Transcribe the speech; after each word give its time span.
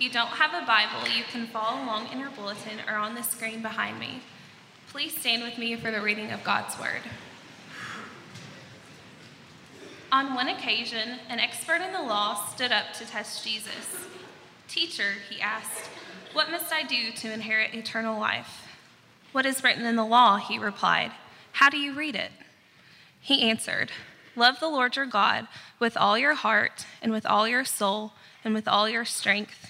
If 0.00 0.04
you 0.04 0.12
don't 0.12 0.28
have 0.28 0.54
a 0.54 0.66
Bible, 0.66 1.14
you 1.14 1.24
can 1.24 1.46
follow 1.48 1.84
along 1.84 2.10
in 2.10 2.18
your 2.18 2.30
bulletin 2.30 2.78
or 2.88 2.94
on 2.94 3.14
the 3.14 3.22
screen 3.22 3.60
behind 3.60 3.98
me. 4.00 4.22
Please 4.88 5.14
stand 5.14 5.42
with 5.42 5.58
me 5.58 5.76
for 5.76 5.90
the 5.90 6.00
reading 6.00 6.30
of 6.30 6.42
God's 6.42 6.78
Word. 6.78 7.02
On 10.10 10.34
one 10.34 10.48
occasion, 10.48 11.18
an 11.28 11.38
expert 11.38 11.82
in 11.82 11.92
the 11.92 12.00
law 12.00 12.46
stood 12.46 12.72
up 12.72 12.94
to 12.94 13.04
test 13.04 13.44
Jesus. 13.44 14.06
Teacher, 14.68 15.16
he 15.28 15.38
asked, 15.38 15.90
what 16.32 16.50
must 16.50 16.72
I 16.72 16.82
do 16.82 17.12
to 17.16 17.30
inherit 17.30 17.74
eternal 17.74 18.18
life? 18.18 18.66
What 19.32 19.44
is 19.44 19.62
written 19.62 19.84
in 19.84 19.96
the 19.96 20.04
law? 20.06 20.38
He 20.38 20.58
replied. 20.58 21.12
How 21.52 21.68
do 21.68 21.76
you 21.76 21.92
read 21.92 22.16
it? 22.16 22.32
He 23.20 23.42
answered, 23.42 23.92
Love 24.34 24.60
the 24.60 24.68
Lord 24.68 24.96
your 24.96 25.04
God 25.04 25.46
with 25.78 25.94
all 25.98 26.16
your 26.16 26.36
heart, 26.36 26.86
and 27.02 27.12
with 27.12 27.26
all 27.26 27.46
your 27.46 27.66
soul, 27.66 28.14
and 28.42 28.54
with 28.54 28.66
all 28.66 28.88
your 28.88 29.04
strength, 29.04 29.69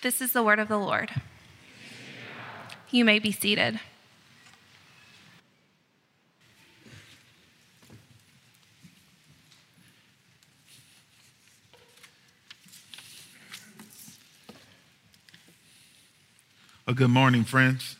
This 0.00 0.20
is 0.20 0.32
the 0.32 0.44
word 0.44 0.60
of 0.60 0.68
the 0.68 0.78
Lord. 0.78 1.10
You 2.90 3.04
may 3.04 3.18
be 3.18 3.32
seated. 3.32 3.80
Well, 16.86 16.94
good 16.94 17.10
morning, 17.10 17.42
friends. 17.42 17.96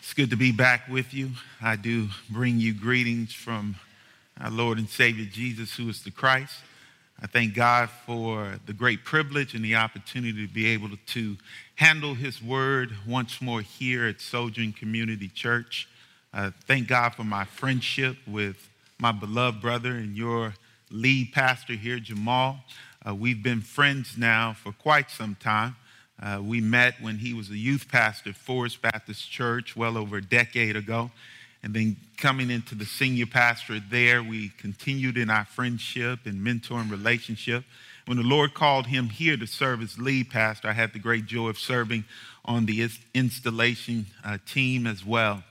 It's 0.00 0.12
good 0.14 0.30
to 0.30 0.36
be 0.36 0.50
back 0.50 0.88
with 0.88 1.14
you. 1.14 1.30
I 1.62 1.76
do 1.76 2.08
bring 2.28 2.58
you 2.58 2.74
greetings 2.74 3.32
from 3.32 3.76
our 4.40 4.50
Lord 4.50 4.78
and 4.78 4.88
Savior 4.88 5.26
Jesus, 5.26 5.76
who 5.76 5.88
is 5.88 6.02
the 6.02 6.10
Christ. 6.10 6.56
I 7.22 7.26
thank 7.26 7.54
God 7.54 7.88
for 7.88 8.58
the 8.66 8.74
great 8.74 9.02
privilege 9.02 9.54
and 9.54 9.64
the 9.64 9.76
opportunity 9.76 10.46
to 10.46 10.52
be 10.52 10.66
able 10.66 10.90
to 11.06 11.36
handle 11.76 12.12
His 12.12 12.42
word 12.42 12.94
once 13.08 13.40
more 13.40 13.62
here 13.62 14.06
at 14.06 14.20
Sojourn 14.20 14.74
Community 14.74 15.28
Church. 15.28 15.88
Uh, 16.34 16.50
thank 16.66 16.88
God 16.88 17.14
for 17.14 17.24
my 17.24 17.44
friendship 17.44 18.18
with 18.26 18.68
my 18.98 19.12
beloved 19.12 19.62
brother 19.62 19.92
and 19.92 20.14
your 20.14 20.54
lead 20.90 21.32
pastor 21.32 21.72
here, 21.72 21.98
Jamal. 21.98 22.58
Uh, 23.06 23.14
we've 23.14 23.42
been 23.42 23.62
friends 23.62 24.18
now 24.18 24.52
for 24.52 24.72
quite 24.72 25.10
some 25.10 25.36
time. 25.36 25.74
Uh, 26.22 26.40
we 26.42 26.60
met 26.60 27.00
when 27.00 27.16
he 27.16 27.32
was 27.32 27.48
a 27.48 27.56
youth 27.56 27.88
pastor 27.90 28.30
at 28.30 28.36
Forest 28.36 28.82
Baptist 28.82 29.30
Church 29.30 29.74
well 29.74 29.96
over 29.96 30.18
a 30.18 30.22
decade 30.22 30.76
ago. 30.76 31.10
And 31.66 31.74
then 31.74 31.96
coming 32.16 32.48
into 32.48 32.76
the 32.76 32.86
senior 32.86 33.26
pastorate 33.26 33.90
there, 33.90 34.22
we 34.22 34.50
continued 34.50 35.16
in 35.16 35.28
our 35.28 35.44
friendship 35.44 36.20
and 36.24 36.34
mentoring 36.40 36.88
relationship. 36.88 37.64
When 38.04 38.18
the 38.18 38.22
Lord 38.22 38.54
called 38.54 38.86
him 38.86 39.08
here 39.08 39.36
to 39.36 39.48
serve 39.48 39.82
as 39.82 39.98
lead 39.98 40.30
pastor, 40.30 40.68
I 40.68 40.74
had 40.74 40.92
the 40.92 41.00
great 41.00 41.26
joy 41.26 41.48
of 41.48 41.58
serving 41.58 42.04
on 42.44 42.66
the 42.66 42.88
installation 43.14 44.06
uh, 44.24 44.38
team 44.46 44.86
as 44.86 45.04
well. 45.04 45.42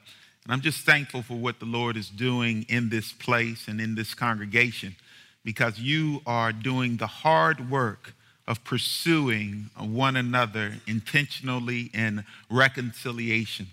And 0.45 0.53
I'm 0.53 0.61
just 0.61 0.85
thankful 0.85 1.21
for 1.21 1.33
what 1.33 1.59
the 1.59 1.65
Lord 1.65 1.97
is 1.97 2.09
doing 2.09 2.65
in 2.69 2.87
this 2.87 3.11
place 3.11 3.67
and 3.67 3.81
in 3.81 3.95
this 3.95 4.13
congregation 4.13 4.95
because 5.43 5.79
you 5.79 6.21
are 6.25 6.53
doing 6.53 6.95
the 6.95 7.07
hard 7.07 7.69
work 7.69 8.13
of 8.47 8.63
pursuing 8.63 9.69
one 9.77 10.15
another 10.15 10.75
intentionally 10.87 11.91
in 11.93 12.23
reconciliation. 12.49 13.67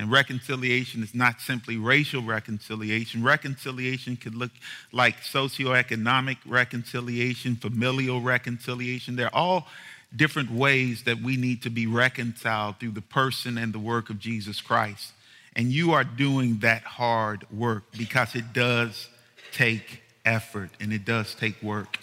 And 0.00 0.10
reconciliation 0.10 1.02
is 1.02 1.14
not 1.14 1.42
simply 1.42 1.76
racial 1.76 2.22
reconciliation. 2.22 3.22
Reconciliation 3.22 4.16
could 4.16 4.34
look 4.34 4.50
like 4.92 5.20
socioeconomic 5.20 6.38
reconciliation, 6.46 7.54
familial 7.54 8.22
reconciliation. 8.22 9.14
They're 9.14 9.34
all 9.34 9.68
different 10.16 10.50
ways 10.50 11.02
that 11.02 11.20
we 11.20 11.36
need 11.36 11.60
to 11.64 11.68
be 11.68 11.86
reconciled 11.86 12.80
through 12.80 12.92
the 12.92 13.02
person 13.02 13.58
and 13.58 13.74
the 13.74 13.78
work 13.78 14.08
of 14.08 14.18
Jesus 14.18 14.62
Christ. 14.62 15.12
And 15.54 15.70
you 15.70 15.92
are 15.92 16.04
doing 16.04 16.60
that 16.60 16.80
hard 16.80 17.44
work 17.50 17.84
because 17.92 18.34
it 18.34 18.54
does 18.54 19.06
take 19.52 20.00
effort 20.24 20.70
and 20.80 20.94
it 20.94 21.04
does 21.04 21.34
take 21.34 21.62
work. 21.62 21.98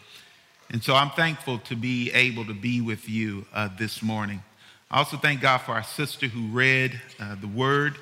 And 0.70 0.84
so 0.84 0.94
I'm 0.94 1.10
thankful 1.10 1.58
to 1.58 1.76
be 1.76 2.12
able 2.12 2.46
to 2.46 2.54
be 2.54 2.80
with 2.80 3.10
you 3.10 3.48
uh, 3.56 3.70
this 3.76 4.04
morning. 4.04 4.44
I 4.90 5.00
also 5.00 5.18
thank 5.18 5.42
God 5.42 5.58
for 5.60 5.74
our 5.74 5.84
sister 5.84 6.28
who 6.28 6.48
read 6.48 7.00
uh, 7.20 7.36
the 7.42 7.48
word. 7.48 7.98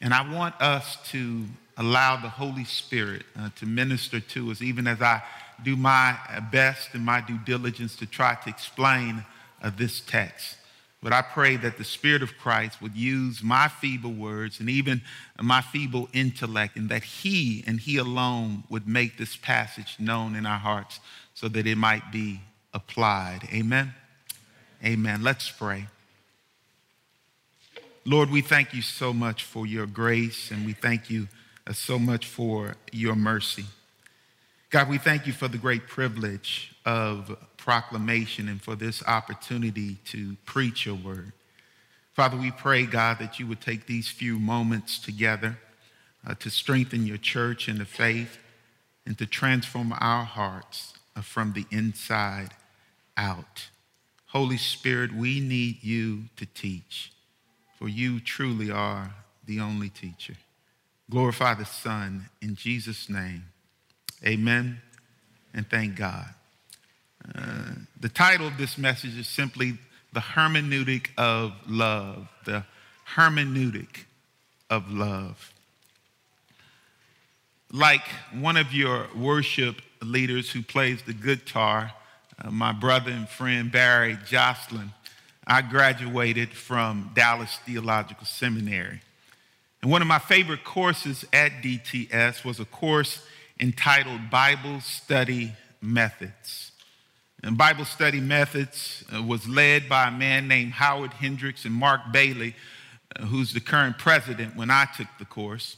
And 0.00 0.12
I 0.12 0.28
want 0.34 0.60
us 0.60 0.98
to 1.10 1.44
allow 1.76 2.16
the 2.16 2.28
Holy 2.28 2.64
Spirit 2.64 3.22
uh, 3.38 3.50
to 3.56 3.66
minister 3.66 4.18
to 4.18 4.50
us, 4.50 4.60
even 4.60 4.88
as 4.88 5.00
I 5.00 5.22
do 5.62 5.76
my 5.76 6.18
best 6.50 6.90
and 6.94 7.04
my 7.04 7.20
due 7.20 7.38
diligence 7.38 7.94
to 7.96 8.06
try 8.06 8.34
to 8.34 8.50
explain 8.50 9.24
uh, 9.62 9.70
this 9.76 10.00
text. 10.00 10.56
But 11.00 11.12
I 11.12 11.22
pray 11.22 11.56
that 11.58 11.78
the 11.78 11.84
Spirit 11.84 12.22
of 12.22 12.36
Christ 12.38 12.82
would 12.82 12.96
use 12.96 13.40
my 13.40 13.68
feeble 13.68 14.12
words 14.12 14.58
and 14.58 14.68
even 14.68 15.02
my 15.40 15.60
feeble 15.60 16.08
intellect, 16.12 16.76
and 16.76 16.88
that 16.88 17.04
He 17.04 17.62
and 17.68 17.78
He 17.78 17.98
alone 17.98 18.64
would 18.68 18.88
make 18.88 19.16
this 19.16 19.36
passage 19.36 19.94
known 20.00 20.34
in 20.34 20.44
our 20.44 20.58
hearts 20.58 20.98
so 21.34 21.46
that 21.48 21.68
it 21.68 21.78
might 21.78 22.10
be 22.10 22.40
applied. 22.74 23.48
Amen. 23.52 23.94
Amen. 24.84 25.22
Let's 25.22 25.48
pray. 25.48 25.86
Lord, 28.08 28.30
we 28.30 28.40
thank 28.40 28.72
you 28.72 28.82
so 28.82 29.12
much 29.12 29.42
for 29.42 29.66
your 29.66 29.84
grace 29.84 30.52
and 30.52 30.64
we 30.64 30.74
thank 30.74 31.10
you 31.10 31.26
uh, 31.66 31.72
so 31.72 31.98
much 31.98 32.24
for 32.24 32.76
your 32.92 33.16
mercy. 33.16 33.64
God, 34.70 34.88
we 34.88 34.96
thank 34.96 35.26
you 35.26 35.32
for 35.32 35.48
the 35.48 35.58
great 35.58 35.88
privilege 35.88 36.76
of 36.84 37.36
proclamation 37.56 38.48
and 38.48 38.62
for 38.62 38.76
this 38.76 39.02
opportunity 39.08 39.96
to 40.04 40.36
preach 40.44 40.86
your 40.86 40.94
word. 40.94 41.32
Father, 42.12 42.36
we 42.36 42.52
pray, 42.52 42.86
God, 42.86 43.18
that 43.18 43.40
you 43.40 43.46
would 43.48 43.60
take 43.60 43.88
these 43.88 44.06
few 44.06 44.38
moments 44.38 45.00
together 45.00 45.58
uh, 46.24 46.36
to 46.36 46.48
strengthen 46.48 47.06
your 47.06 47.18
church 47.18 47.68
in 47.68 47.78
the 47.78 47.84
faith 47.84 48.38
and 49.04 49.18
to 49.18 49.26
transform 49.26 49.92
our 49.98 50.22
hearts 50.22 50.94
from 51.22 51.54
the 51.54 51.66
inside 51.72 52.50
out. 53.16 53.66
Holy 54.26 54.58
Spirit, 54.58 55.12
we 55.12 55.40
need 55.40 55.82
you 55.82 56.26
to 56.36 56.46
teach, 56.46 57.10
for 57.78 57.88
you 57.88 58.20
truly 58.20 58.70
are 58.70 59.14
the 59.46 59.60
only 59.60 59.88
teacher. 59.88 60.34
Glorify 61.10 61.54
the 61.54 61.64
Son 61.64 62.26
in 62.42 62.56
Jesus' 62.56 63.08
name. 63.08 63.44
Amen 64.24 64.80
and 65.54 65.68
thank 65.68 65.96
God. 65.96 66.26
Uh, 67.34 67.72
the 68.00 68.08
title 68.08 68.46
of 68.46 68.56
this 68.56 68.76
message 68.78 69.16
is 69.18 69.28
simply 69.28 69.78
The 70.12 70.20
Hermeneutic 70.20 71.08
of 71.18 71.52
Love. 71.68 72.28
The 72.44 72.64
Hermeneutic 73.14 74.04
of 74.70 74.90
Love. 74.90 75.52
like 77.72 78.06
one 78.32 78.56
of 78.56 78.72
your 78.72 79.06
worship 79.16 79.82
leaders 80.02 80.50
who 80.50 80.62
plays 80.62 81.02
the 81.02 81.12
guitar, 81.12 81.92
uh, 82.42 82.50
my 82.50 82.72
brother 82.72 83.10
and 83.10 83.28
friend 83.28 83.70
Barry 83.72 84.18
Jocelyn, 84.26 84.92
I 85.46 85.62
graduated 85.62 86.50
from 86.50 87.12
Dallas 87.14 87.58
Theological 87.64 88.26
Seminary. 88.26 89.00
And 89.80 89.90
one 89.90 90.02
of 90.02 90.08
my 90.08 90.18
favorite 90.18 90.64
courses 90.64 91.24
at 91.32 91.62
DTS 91.62 92.44
was 92.44 92.58
a 92.58 92.64
course 92.64 93.22
entitled 93.60 94.28
Bible 94.28 94.80
Study 94.80 95.52
Methods. 95.80 96.72
And 97.44 97.56
Bible 97.56 97.84
Study 97.84 98.18
Methods 98.18 99.04
uh, 99.14 99.22
was 99.22 99.46
led 99.46 99.88
by 99.88 100.08
a 100.08 100.10
man 100.10 100.48
named 100.48 100.72
Howard 100.72 101.12
Hendricks 101.12 101.64
and 101.64 101.74
Mark 101.74 102.00
Bailey, 102.12 102.56
uh, 103.14 103.26
who's 103.26 103.52
the 103.52 103.60
current 103.60 103.98
president 103.98 104.56
when 104.56 104.70
I 104.70 104.86
took 104.96 105.06
the 105.20 105.24
course. 105.24 105.76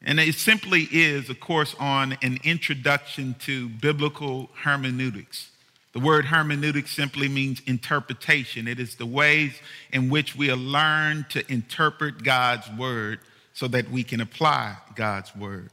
And 0.00 0.18
it 0.18 0.34
simply 0.36 0.88
is 0.90 1.28
a 1.28 1.34
course 1.34 1.74
on 1.78 2.16
an 2.22 2.38
introduction 2.42 3.34
to 3.40 3.68
biblical 3.68 4.48
hermeneutics. 4.62 5.50
The 5.94 6.00
word 6.00 6.24
hermeneutic 6.24 6.88
simply 6.88 7.28
means 7.28 7.62
interpretation. 7.66 8.66
It 8.66 8.80
is 8.80 8.96
the 8.96 9.06
ways 9.06 9.52
in 9.92 10.10
which 10.10 10.34
we 10.34 10.52
learn 10.52 11.24
to 11.30 11.50
interpret 11.50 12.24
God's 12.24 12.68
word 12.76 13.20
so 13.52 13.68
that 13.68 13.88
we 13.92 14.02
can 14.02 14.20
apply 14.20 14.76
God's 14.96 15.34
word. 15.36 15.70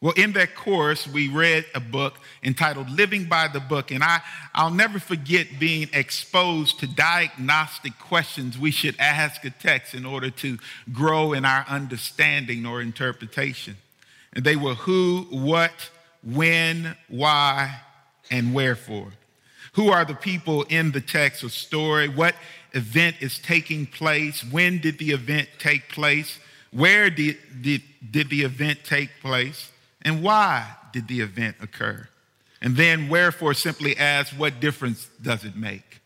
Well, 0.00 0.12
in 0.16 0.32
that 0.32 0.56
course, 0.56 1.06
we 1.06 1.28
read 1.28 1.64
a 1.72 1.78
book 1.78 2.18
entitled 2.42 2.90
Living 2.90 3.26
by 3.26 3.46
the 3.46 3.60
Book, 3.60 3.92
and 3.92 4.02
I, 4.02 4.20
I'll 4.52 4.72
never 4.72 4.98
forget 4.98 5.46
being 5.60 5.88
exposed 5.92 6.80
to 6.80 6.88
diagnostic 6.88 7.96
questions 8.00 8.58
we 8.58 8.72
should 8.72 8.96
ask 8.98 9.44
a 9.44 9.50
text 9.50 9.94
in 9.94 10.04
order 10.04 10.30
to 10.30 10.58
grow 10.92 11.32
in 11.32 11.44
our 11.44 11.64
understanding 11.68 12.66
or 12.66 12.82
interpretation. 12.82 13.76
And 14.32 14.44
they 14.44 14.56
were 14.56 14.74
who, 14.74 15.28
what, 15.30 15.90
when, 16.24 16.96
why, 17.08 17.80
and 18.32 18.52
wherefore. 18.52 19.12
Who 19.74 19.90
are 19.90 20.04
the 20.04 20.14
people 20.14 20.62
in 20.64 20.92
the 20.92 21.00
text 21.00 21.44
or 21.44 21.48
story? 21.48 22.08
What 22.08 22.34
event 22.72 23.16
is 23.20 23.38
taking 23.38 23.86
place? 23.86 24.42
When 24.44 24.78
did 24.78 24.98
the 24.98 25.10
event 25.10 25.48
take 25.58 25.88
place? 25.88 26.38
Where 26.70 27.10
did, 27.10 27.38
did, 27.62 27.82
did 28.10 28.30
the 28.30 28.42
event 28.42 28.80
take 28.84 29.10
place? 29.20 29.70
And 30.02 30.22
why 30.22 30.66
did 30.92 31.08
the 31.08 31.20
event 31.20 31.56
occur? 31.60 32.08
And 32.60 32.76
then, 32.76 33.08
wherefore, 33.08 33.52
simply 33.54 33.96
ask, 33.96 34.32
what 34.34 34.60
difference 34.60 35.08
does 35.20 35.44
it 35.44 35.56
make? 35.56 36.00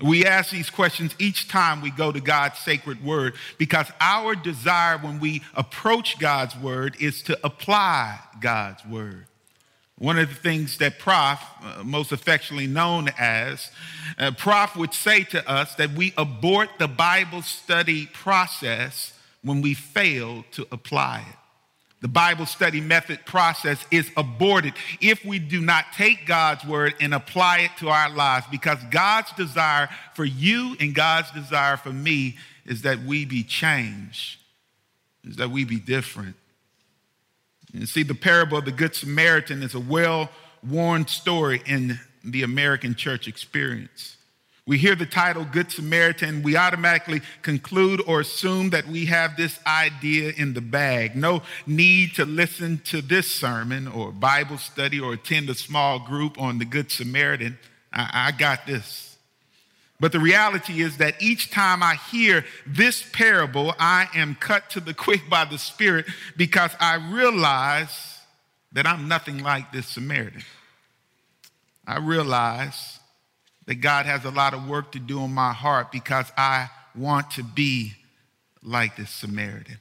We 0.00 0.24
ask 0.24 0.50
these 0.50 0.70
questions 0.70 1.14
each 1.18 1.48
time 1.48 1.80
we 1.80 1.90
go 1.90 2.10
to 2.10 2.20
God's 2.20 2.58
sacred 2.58 3.04
word 3.04 3.34
because 3.58 3.86
our 4.00 4.34
desire 4.34 4.98
when 4.98 5.20
we 5.20 5.42
approach 5.54 6.18
God's 6.18 6.56
word 6.56 6.96
is 6.98 7.22
to 7.24 7.38
apply 7.44 8.18
God's 8.40 8.84
word. 8.84 9.26
One 10.02 10.18
of 10.18 10.28
the 10.28 10.34
things 10.34 10.78
that 10.78 10.98
Prof, 10.98 11.40
uh, 11.62 11.84
most 11.84 12.10
affectionately 12.10 12.66
known 12.66 13.08
as, 13.20 13.70
uh, 14.18 14.32
Prof 14.32 14.74
would 14.74 14.92
say 14.92 15.22
to 15.22 15.48
us 15.48 15.76
that 15.76 15.92
we 15.92 16.12
abort 16.18 16.70
the 16.80 16.88
Bible 16.88 17.40
study 17.40 18.06
process 18.06 19.12
when 19.44 19.62
we 19.62 19.74
fail 19.74 20.44
to 20.54 20.66
apply 20.72 21.24
it. 21.30 21.36
The 22.00 22.08
Bible 22.08 22.46
study 22.46 22.80
method 22.80 23.24
process 23.26 23.86
is 23.92 24.10
aborted 24.16 24.74
if 25.00 25.24
we 25.24 25.38
do 25.38 25.60
not 25.60 25.84
take 25.94 26.26
God's 26.26 26.64
word 26.64 26.94
and 26.98 27.14
apply 27.14 27.60
it 27.60 27.70
to 27.78 27.88
our 27.88 28.10
lives 28.10 28.46
because 28.50 28.78
God's 28.90 29.30
desire 29.34 29.88
for 30.14 30.24
you 30.24 30.74
and 30.80 30.96
God's 30.96 31.30
desire 31.30 31.76
for 31.76 31.92
me 31.92 32.38
is 32.66 32.82
that 32.82 32.98
we 33.04 33.24
be 33.24 33.44
changed, 33.44 34.40
is 35.22 35.36
that 35.36 35.50
we 35.50 35.64
be 35.64 35.78
different. 35.78 36.34
And 37.72 37.88
see, 37.88 38.02
the 38.02 38.14
parable 38.14 38.58
of 38.58 38.64
the 38.64 38.72
Good 38.72 38.94
Samaritan 38.94 39.62
is 39.62 39.74
a 39.74 39.80
well 39.80 40.30
worn 40.68 41.06
story 41.06 41.62
in 41.66 41.98
the 42.24 42.42
American 42.42 42.94
church 42.94 43.26
experience. 43.26 44.16
We 44.64 44.78
hear 44.78 44.94
the 44.94 45.06
title 45.06 45.44
Good 45.44 45.72
Samaritan, 45.72 46.44
we 46.44 46.56
automatically 46.56 47.20
conclude 47.42 48.00
or 48.06 48.20
assume 48.20 48.70
that 48.70 48.86
we 48.86 49.06
have 49.06 49.36
this 49.36 49.58
idea 49.66 50.32
in 50.36 50.54
the 50.54 50.60
bag. 50.60 51.16
No 51.16 51.42
need 51.66 52.14
to 52.14 52.24
listen 52.24 52.78
to 52.84 53.02
this 53.02 53.28
sermon 53.28 53.88
or 53.88 54.12
Bible 54.12 54.58
study 54.58 55.00
or 55.00 55.14
attend 55.14 55.50
a 55.50 55.54
small 55.54 55.98
group 55.98 56.40
on 56.40 56.58
the 56.58 56.64
Good 56.64 56.92
Samaritan. 56.92 57.58
I, 57.92 58.28
I 58.28 58.30
got 58.30 58.64
this. 58.64 59.11
But 60.02 60.10
the 60.10 60.18
reality 60.18 60.82
is 60.82 60.96
that 60.96 61.22
each 61.22 61.52
time 61.52 61.80
I 61.80 61.94
hear 61.94 62.44
this 62.66 63.04
parable, 63.12 63.72
I 63.78 64.08
am 64.16 64.34
cut 64.34 64.68
to 64.70 64.80
the 64.80 64.92
quick 65.06 65.30
by 65.30 65.44
the 65.44 65.58
Spirit 65.58 66.06
because 66.36 66.72
I 66.80 66.96
realize 66.96 68.18
that 68.72 68.84
I'm 68.84 69.06
nothing 69.06 69.44
like 69.44 69.70
this 69.70 69.86
Samaritan. 69.86 70.42
I 71.86 71.98
realize 71.98 72.98
that 73.66 73.76
God 73.76 74.06
has 74.06 74.24
a 74.24 74.30
lot 74.32 74.54
of 74.54 74.66
work 74.66 74.90
to 74.90 74.98
do 74.98 75.22
in 75.22 75.32
my 75.32 75.52
heart 75.52 75.92
because 75.92 76.26
I 76.36 76.68
want 76.96 77.30
to 77.32 77.44
be 77.44 77.92
like 78.60 78.96
this 78.96 79.10
Samaritan. 79.10 79.78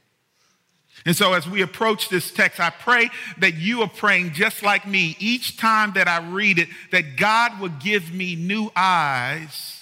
And 1.04 1.16
so, 1.16 1.34
as 1.34 1.50
we 1.50 1.64
approach 1.64 2.10
this 2.10 2.30
text, 2.30 2.60
I 2.60 2.70
pray 2.70 3.10
that 3.40 3.56
you 3.56 3.82
are 3.82 3.90
praying 3.90 4.34
just 4.34 4.62
like 4.62 4.86
me 4.86 5.16
each 5.18 5.58
time 5.58 5.94
that 5.94 6.08
I 6.08 6.20
read 6.30 6.60
it, 6.60 6.70
that 6.92 7.16
God 7.18 7.60
will 7.60 7.74
give 7.80 8.14
me 8.14 8.36
new 8.36 8.70
eyes 8.76 9.81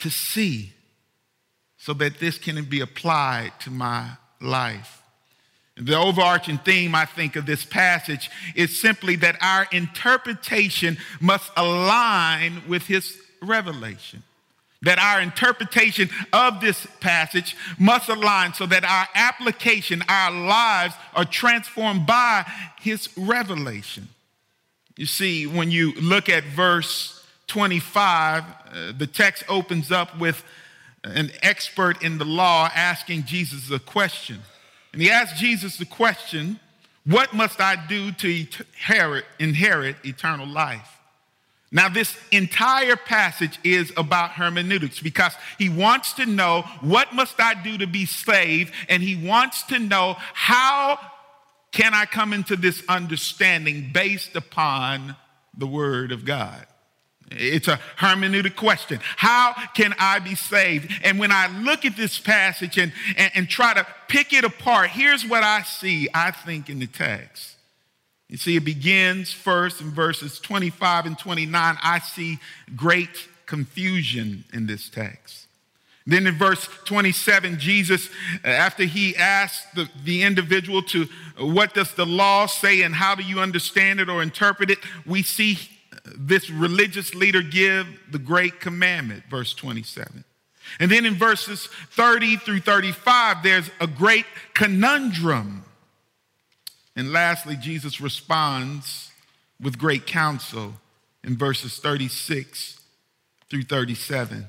to 0.00 0.10
see 0.10 0.72
so 1.78 1.92
that 1.94 2.18
this 2.18 2.38
can 2.38 2.64
be 2.64 2.80
applied 2.80 3.52
to 3.60 3.70
my 3.70 4.10
life. 4.40 5.02
The 5.76 5.96
overarching 5.96 6.58
theme, 6.58 6.94
I 6.94 7.04
think, 7.04 7.36
of 7.36 7.44
this 7.44 7.64
passage 7.64 8.30
is 8.54 8.80
simply 8.80 9.16
that 9.16 9.36
our 9.42 9.66
interpretation 9.72 10.96
must 11.20 11.50
align 11.56 12.62
with 12.66 12.86
his 12.86 13.18
revelation. 13.42 14.22
That 14.82 14.98
our 14.98 15.20
interpretation 15.20 16.08
of 16.32 16.60
this 16.60 16.86
passage 17.00 17.56
must 17.78 18.08
align 18.08 18.54
so 18.54 18.66
that 18.66 18.84
our 18.84 19.06
application, 19.14 20.02
our 20.08 20.30
lives 20.30 20.94
are 21.14 21.24
transformed 21.24 22.06
by 22.06 22.50
his 22.80 23.08
revelation. 23.16 24.08
You 24.96 25.06
see, 25.06 25.46
when 25.46 25.70
you 25.70 25.92
look 25.94 26.28
at 26.30 26.44
verse 26.44 27.15
25, 27.46 28.44
uh, 28.44 28.92
the 28.96 29.06
text 29.06 29.44
opens 29.48 29.92
up 29.92 30.18
with 30.18 30.44
an 31.04 31.30
expert 31.42 32.02
in 32.02 32.18
the 32.18 32.24
law 32.24 32.68
asking 32.74 33.24
Jesus 33.24 33.70
a 33.70 33.78
question. 33.78 34.40
And 34.92 35.00
he 35.00 35.10
asked 35.10 35.36
Jesus 35.36 35.76
the 35.76 35.84
question, 35.84 36.58
What 37.04 37.32
must 37.32 37.60
I 37.60 37.76
do 37.86 38.12
to 38.12 38.28
inherit, 38.28 39.24
inherit 39.38 39.96
eternal 40.04 40.46
life? 40.46 40.96
Now, 41.72 41.88
this 41.88 42.16
entire 42.30 42.96
passage 42.96 43.58
is 43.64 43.92
about 43.96 44.30
hermeneutics 44.30 45.00
because 45.00 45.34
he 45.58 45.68
wants 45.68 46.12
to 46.14 46.24
know 46.24 46.62
what 46.80 47.12
must 47.12 47.40
I 47.40 47.54
do 47.54 47.76
to 47.78 47.86
be 47.86 48.06
saved, 48.06 48.72
and 48.88 49.02
he 49.02 49.16
wants 49.16 49.62
to 49.64 49.78
know 49.78 50.16
how 50.32 50.98
can 51.72 51.92
I 51.92 52.06
come 52.06 52.32
into 52.32 52.56
this 52.56 52.82
understanding 52.88 53.90
based 53.92 54.36
upon 54.36 55.16
the 55.56 55.66
word 55.66 56.12
of 56.12 56.24
God. 56.24 56.66
It's 57.30 57.66
a 57.66 57.80
hermeneutic 57.98 58.54
question. 58.54 59.00
How 59.02 59.52
can 59.74 59.94
I 59.98 60.20
be 60.20 60.36
saved? 60.36 60.92
And 61.02 61.18
when 61.18 61.32
I 61.32 61.48
look 61.62 61.84
at 61.84 61.96
this 61.96 62.18
passage 62.18 62.78
and, 62.78 62.92
and, 63.16 63.32
and, 63.34 63.48
try 63.48 63.74
to 63.74 63.84
pick 64.06 64.32
it 64.32 64.44
apart, 64.44 64.90
here's 64.90 65.26
what 65.26 65.42
I 65.42 65.62
see, 65.62 66.08
I 66.14 66.30
think, 66.30 66.70
in 66.70 66.78
the 66.78 66.86
text. 66.86 67.56
You 68.28 68.36
see, 68.36 68.56
it 68.56 68.64
begins 68.64 69.32
first 69.32 69.80
in 69.80 69.90
verses 69.90 70.38
25 70.38 71.06
and 71.06 71.18
29. 71.18 71.78
I 71.82 71.98
see 71.98 72.38
great 72.76 73.28
confusion 73.46 74.44
in 74.52 74.66
this 74.66 74.88
text. 74.88 75.46
Then 76.08 76.28
in 76.28 76.36
verse 76.36 76.68
27, 76.84 77.58
Jesus, 77.58 78.08
after 78.44 78.84
he 78.84 79.16
asked 79.16 79.74
the, 79.74 79.88
the 80.04 80.22
individual 80.22 80.82
to, 80.82 81.08
what 81.38 81.74
does 81.74 81.92
the 81.94 82.06
law 82.06 82.46
say 82.46 82.82
and 82.82 82.94
how 82.94 83.16
do 83.16 83.24
you 83.24 83.40
understand 83.40 83.98
it 83.98 84.08
or 84.08 84.22
interpret 84.22 84.70
it, 84.70 84.78
we 85.04 85.24
see 85.24 85.58
this 86.16 86.50
religious 86.50 87.14
leader 87.14 87.42
give 87.42 87.86
the 88.10 88.18
great 88.18 88.60
commandment, 88.60 89.24
verse 89.30 89.54
27. 89.54 90.24
And 90.80 90.90
then 90.90 91.06
in 91.06 91.14
verses 91.14 91.68
30 91.92 92.36
through 92.36 92.60
35, 92.60 93.42
there's 93.42 93.70
a 93.80 93.86
great 93.86 94.26
conundrum. 94.54 95.64
And 96.96 97.12
lastly, 97.12 97.56
Jesus 97.56 98.00
responds 98.00 99.10
with 99.60 99.78
great 99.78 100.06
counsel 100.06 100.74
in 101.22 101.36
verses 101.36 101.78
36 101.78 102.80
through 103.48 103.62
37. 103.62 104.46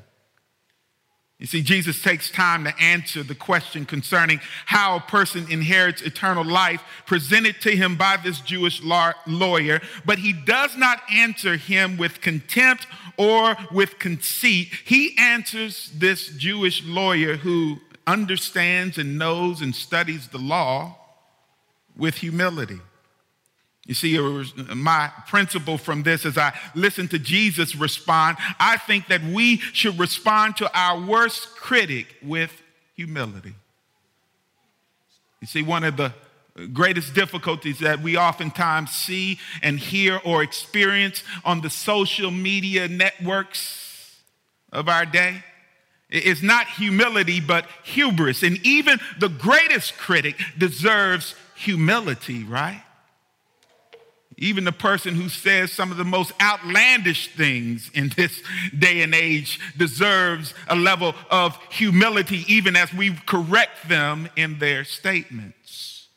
You 1.39 1.45
see, 1.45 1.61
Jesus 1.61 2.01
takes 2.01 2.31
time 2.31 2.63
to 2.63 2.75
answer 2.81 3.21
the 3.21 3.35
question 3.35 3.85
concerning 3.85 4.41
how 4.65 4.95
a 4.95 5.01
person 5.01 5.45
inherits 5.51 6.01
eternal 6.01 6.43
life 6.43 6.83
presented 7.05 7.61
to 7.61 7.75
him 7.75 7.95
by 7.95 8.17
this 8.17 8.41
Jewish 8.41 8.81
lawyer, 8.81 9.79
but 10.03 10.17
he 10.17 10.33
does 10.33 10.75
not 10.75 11.01
answer 11.11 11.55
him 11.55 11.97
with 11.97 12.21
contempt 12.21 12.87
or 13.17 13.55
with 13.71 13.99
conceit. 13.99 14.69
He 14.83 15.15
answers 15.19 15.91
this 15.93 16.29
Jewish 16.29 16.83
lawyer 16.83 17.35
who 17.37 17.81
understands 18.07 18.97
and 18.97 19.19
knows 19.19 19.61
and 19.61 19.75
studies 19.75 20.29
the 20.29 20.39
law 20.39 20.97
with 21.95 22.15
humility. 22.15 22.79
You 23.87 23.93
see, 23.93 24.19
my 24.75 25.09
principle 25.27 25.77
from 25.77 26.03
this 26.03 26.25
as 26.25 26.37
I 26.37 26.53
listen 26.75 27.07
to 27.07 27.17
Jesus 27.19 27.73
respond, 27.73 28.37
I 28.59 28.75
think 28.77 29.07
that 29.07 29.23
we 29.23 29.57
should 29.57 29.97
respond 29.97 30.57
to 30.57 30.69
our 30.77 30.99
worst 30.99 31.55
critic 31.55 32.17
with 32.21 32.51
humility. 32.95 33.55
You 35.39 35.47
see, 35.47 35.63
one 35.63 35.85
of 35.85 35.95
the 35.95 36.13
greatest 36.73 37.13
difficulties 37.13 37.79
that 37.79 38.01
we 38.01 38.17
oftentimes 38.17 38.91
see 38.91 39.39
and 39.61 39.79
hear 39.79 40.19
or 40.25 40.43
experience 40.43 41.23
on 41.45 41.61
the 41.61 41.69
social 41.69 42.31
media 42.31 42.89
networks 42.89 44.17
of 44.73 44.89
our 44.89 45.05
day 45.05 45.43
is 46.09 46.43
not 46.43 46.67
humility, 46.67 47.39
but 47.39 47.67
hubris. 47.83 48.43
And 48.43 48.57
even 48.65 48.99
the 49.19 49.29
greatest 49.29 49.97
critic 49.97 50.35
deserves 50.57 51.35
humility, 51.55 52.43
right? 52.43 52.83
Even 54.37 54.65
the 54.65 54.71
person 54.71 55.15
who 55.15 55.29
says 55.29 55.71
some 55.71 55.89
of 55.91 55.97
the 55.97 56.03
most 56.03 56.31
outlandish 56.39 57.35
things 57.35 57.89
in 57.93 58.09
this 58.15 58.43
day 58.77 59.01
and 59.01 59.15
age 59.15 59.59
deserves 59.77 60.53
a 60.67 60.75
level 60.75 61.15
of 61.31 61.57
humility, 61.71 62.43
even 62.47 62.75
as 62.75 62.93
we 62.93 63.15
correct 63.25 63.89
them 63.89 64.29
in 64.35 64.59
their 64.59 64.83
statements. 64.83 66.07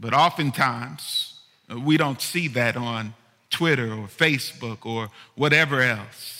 But 0.00 0.14
oftentimes, 0.14 1.40
we 1.84 1.96
don't 1.96 2.20
see 2.20 2.48
that 2.48 2.76
on 2.76 3.14
Twitter 3.50 3.92
or 3.92 4.08
Facebook 4.08 4.84
or 4.84 5.10
whatever 5.36 5.80
else. 5.80 6.37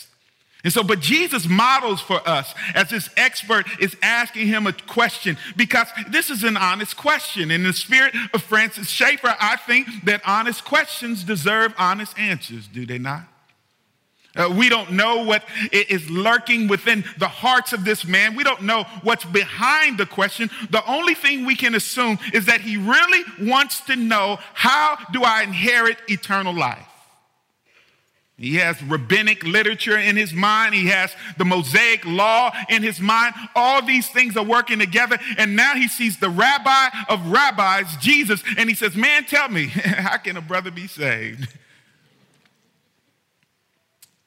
And 0.65 0.73
so, 0.73 0.83
but 0.83 0.99
Jesus 0.99 1.49
models 1.49 2.01
for 2.01 2.21
us 2.29 2.53
as 2.75 2.91
this 2.91 3.09
expert 3.17 3.67
is 3.81 3.97
asking 4.03 4.49
him 4.49 4.67
a 4.67 4.73
question 4.73 5.39
because 5.57 5.87
this 6.11 6.31
is 6.31 6.43
an 6.43 6.57
honest 6.57 6.97
question. 6.97 7.53
In 7.53 7.63
the 7.63 7.73
spirit 7.73 8.13
of 8.35 8.43
Francis 8.43 8.89
Schaeffer, 8.89 9.37
I 9.41 9.57
think 9.57 9.87
that 10.05 10.21
honest 10.27 10.65
questions 10.65 11.23
deserve 11.23 11.75
honest 11.79 12.19
answers, 12.19 12.67
do 12.67 12.85
they 12.85 12.99
not? 12.99 13.23
Uh, 14.37 14.53
we 14.57 14.69
don't 14.69 14.93
know 14.93 15.25
what 15.25 15.43
is 15.73 16.09
lurking 16.11 16.69
within 16.69 17.05
the 17.19 17.29
hearts 17.29 17.73
of 17.73 17.85
this 17.85 18.05
man. 18.05 18.37
We 18.37 18.45
don't 18.45 18.63
know 18.63 18.85
what's 19.03 19.25
behind 19.25 19.99
the 19.99 20.07
question. 20.07 20.51
The 20.71 20.85
only 20.91 21.15
thing 21.15 21.47
we 21.47 21.57
can 21.57 21.75
assume 21.75 22.19
is 22.33 22.47
that 22.47 22.61
he 22.61 22.77
really 22.77 23.25
wants 23.41 23.81
to 23.83 23.97
know 23.97 24.39
how 24.55 24.99
do 25.13 25.23
I 25.23 25.43
inherit 25.43 25.99
eternal 26.09 26.55
life? 26.55 26.87
He 28.39 28.55
has 28.55 28.81
rabbinic 28.85 29.43
literature 29.43 29.99
in 29.99 30.17
his 30.17 30.33
mind. 30.33 30.73
He 30.73 30.87
has 30.87 31.13
the 31.39 31.45
Mosaic 31.45 32.07
law 32.07 32.53
in 32.69 32.85
his 32.85 33.01
mind. 33.01 33.35
All 33.57 33.85
these 33.85 34.09
things 34.09 34.37
are 34.37 34.45
working 34.45 34.79
together. 34.79 35.19
And 35.37 35.57
now 35.57 35.75
he 35.75 35.89
sees 35.89 36.21
the 36.21 36.31
rabbi 36.31 36.89
of 37.09 37.27
rabbis, 37.27 37.97
Jesus, 37.97 38.45
and 38.57 38.69
he 38.69 38.77
says, 38.77 38.95
Man, 38.95 39.25
tell 39.25 39.49
me, 39.49 39.67
how 39.67 40.19
can 40.19 40.37
a 40.37 40.41
brother 40.41 40.71
be 40.71 40.87
saved? 40.87 41.49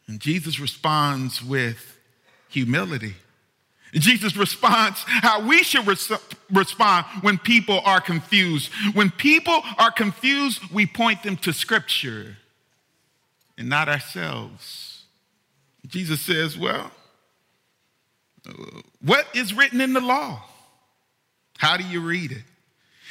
And 0.08 0.20
Jesus 0.20 0.60
responds 0.60 1.42
with 1.42 1.98
humility. 2.50 3.16
Jesus 3.94 4.36
responds 4.36 5.04
how 5.06 5.48
we 5.48 5.64
should 5.64 5.88
res- 5.88 6.12
respond 6.52 7.06
when 7.22 7.38
people 7.38 7.80
are 7.86 8.02
confused. 8.02 8.72
When 8.94 9.10
people 9.10 9.62
are 9.78 9.92
confused, 9.92 10.62
we 10.70 10.86
point 10.86 11.24
them 11.24 11.38
to 11.38 11.54
Scripture 11.54 12.38
and 13.58 13.70
not 13.70 13.90
ourselves. 13.90 15.04
Jesus 15.88 16.22
says, 16.22 16.58
Well, 16.58 16.92
uh, 18.48 18.54
what 19.02 19.28
is 19.34 19.54
written 19.54 19.82
in 19.82 19.94
the 19.94 20.02
law? 20.02 20.44
How 21.58 21.78
do 21.78 21.84
you 21.84 22.02
read 22.02 22.32
it? 22.32 22.44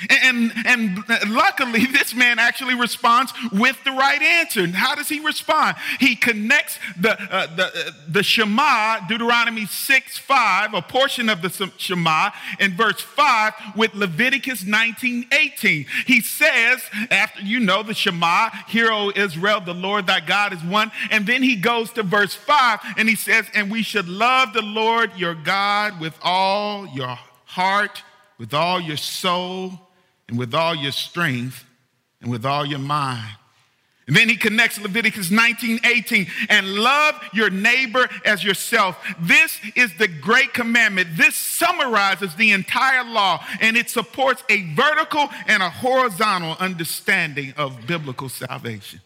And, 0.08 0.52
and 0.64 1.04
luckily, 1.28 1.84
this 1.92 2.14
man 2.14 2.38
actually 2.38 2.74
responds 2.74 3.32
with 3.52 3.82
the 3.84 3.92
right 3.92 4.20
answer. 4.22 4.66
How 4.68 4.94
does 4.94 5.08
he 5.08 5.20
respond? 5.20 5.76
He 5.98 6.16
connects 6.16 6.78
the, 6.98 7.20
uh, 7.20 7.54
the, 7.54 7.66
uh, 7.66 7.90
the 8.08 8.22
Shema, 8.22 9.06
Deuteronomy 9.08 9.66
6 9.66 10.18
5, 10.18 10.74
a 10.74 10.82
portion 10.82 11.28
of 11.28 11.42
the 11.42 11.72
Shema 11.76 12.30
in 12.58 12.76
verse 12.76 13.00
5, 13.00 13.52
with 13.76 13.94
Leviticus 13.94 14.64
19 14.64 15.26
18. 15.32 15.86
He 16.06 16.20
says, 16.20 16.82
after 17.10 17.42
you 17.42 17.60
know 17.60 17.82
the 17.82 17.94
Shema, 17.94 18.50
Hear, 18.68 18.90
O 18.90 19.12
Israel, 19.14 19.60
the 19.60 19.74
Lord 19.74 20.06
thy 20.06 20.20
God 20.20 20.52
is 20.52 20.62
one. 20.62 20.90
And 21.10 21.26
then 21.26 21.42
he 21.42 21.56
goes 21.56 21.90
to 21.92 22.02
verse 22.02 22.34
5 22.34 22.80
and 22.96 23.08
he 23.08 23.16
says, 23.16 23.46
And 23.54 23.70
we 23.70 23.82
should 23.82 24.08
love 24.08 24.52
the 24.52 24.62
Lord 24.62 25.16
your 25.16 25.34
God 25.34 26.00
with 26.00 26.14
all 26.22 26.86
your 26.86 27.18
heart, 27.44 28.02
with 28.38 28.54
all 28.54 28.80
your 28.80 28.96
soul 28.96 29.89
and 30.30 30.38
with 30.38 30.54
all 30.54 30.74
your 30.74 30.92
strength 30.92 31.64
and 32.22 32.30
with 32.30 32.46
all 32.46 32.64
your 32.64 32.78
mind. 32.78 33.36
And 34.06 34.16
then 34.16 34.28
he 34.28 34.36
connects 34.36 34.80
Leviticus 34.80 35.30
19, 35.30 35.80
18, 35.84 36.26
and 36.48 36.74
love 36.74 37.14
your 37.32 37.50
neighbor 37.50 38.08
as 38.24 38.42
yourself. 38.42 38.96
This 39.20 39.60
is 39.76 39.94
the 39.98 40.08
great 40.08 40.52
commandment. 40.52 41.10
This 41.16 41.36
summarizes 41.36 42.34
the 42.34 42.50
entire 42.50 43.04
law 43.04 43.44
and 43.60 43.76
it 43.76 43.88
supports 43.88 44.42
a 44.48 44.74
vertical 44.74 45.28
and 45.46 45.62
a 45.62 45.70
horizontal 45.70 46.56
understanding 46.58 47.54
of 47.56 47.86
biblical 47.86 48.28
salvation. 48.28 49.00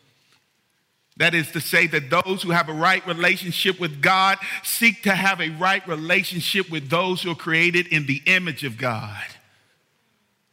That 1.19 1.35
is 1.35 1.50
to 1.52 1.61
say, 1.61 1.87
that 1.88 2.11
those 2.11 2.43
who 2.43 2.50
have 2.50 2.69
a 2.69 2.73
right 2.73 3.07
relationship 3.07 3.78
with 3.78 4.00
God 4.00 4.38
seek 4.62 5.02
to 5.02 5.14
have 5.14 5.40
a 5.40 5.50
right 5.50 5.87
relationship 5.87 6.71
with 6.71 6.88
those 6.88 7.23
who 7.23 7.31
are 7.31 7.37
created 7.37 7.87
in 7.88 8.07
the 8.07 8.23
image 8.26 8.64
of 8.64 8.78
God. 8.78 9.23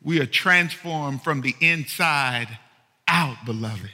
We 0.03 0.19
are 0.19 0.25
transformed 0.25 1.23
from 1.23 1.41
the 1.41 1.55
inside 1.59 2.57
out, 3.07 3.37
beloved. 3.45 3.91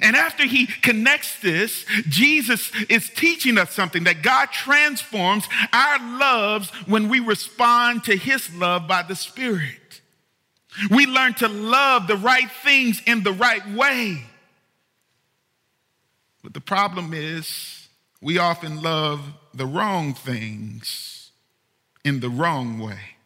And 0.00 0.14
after 0.14 0.44
he 0.44 0.66
connects 0.66 1.40
this, 1.40 1.84
Jesus 2.08 2.70
is 2.88 3.10
teaching 3.10 3.58
us 3.58 3.72
something 3.72 4.04
that 4.04 4.22
God 4.22 4.52
transforms 4.52 5.48
our 5.72 5.98
loves 6.18 6.70
when 6.86 7.08
we 7.08 7.18
respond 7.18 8.04
to 8.04 8.16
his 8.16 8.54
love 8.54 8.86
by 8.86 9.02
the 9.02 9.16
Spirit. 9.16 10.00
We 10.90 11.06
learn 11.06 11.34
to 11.34 11.48
love 11.48 12.06
the 12.06 12.16
right 12.16 12.50
things 12.62 13.02
in 13.06 13.24
the 13.24 13.32
right 13.32 13.68
way. 13.70 14.22
But 16.44 16.54
the 16.54 16.60
problem 16.60 17.12
is, 17.12 17.88
we 18.20 18.38
often 18.38 18.80
love 18.80 19.20
the 19.52 19.66
wrong 19.66 20.14
things 20.14 21.32
in 22.04 22.20
the 22.20 22.30
wrong 22.30 22.78
way. 22.78 23.17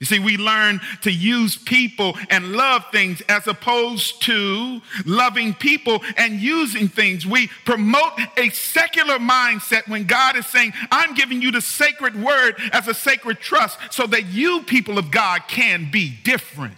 You 0.00 0.06
see, 0.06 0.20
we 0.20 0.36
learn 0.36 0.80
to 1.02 1.10
use 1.10 1.56
people 1.56 2.16
and 2.30 2.52
love 2.52 2.84
things 2.92 3.20
as 3.22 3.48
opposed 3.48 4.22
to 4.22 4.80
loving 5.04 5.54
people 5.54 6.04
and 6.16 6.34
using 6.34 6.86
things. 6.86 7.26
We 7.26 7.48
promote 7.64 8.12
a 8.36 8.48
secular 8.50 9.18
mindset 9.18 9.88
when 9.88 10.04
God 10.04 10.36
is 10.36 10.46
saying, 10.46 10.72
I'm 10.92 11.14
giving 11.14 11.42
you 11.42 11.50
the 11.50 11.60
sacred 11.60 12.14
word 12.14 12.54
as 12.72 12.86
a 12.86 12.94
sacred 12.94 13.40
trust 13.40 13.78
so 13.90 14.06
that 14.06 14.26
you, 14.26 14.62
people 14.62 14.98
of 14.98 15.10
God, 15.10 15.42
can 15.48 15.90
be 15.90 16.16
different. 16.22 16.76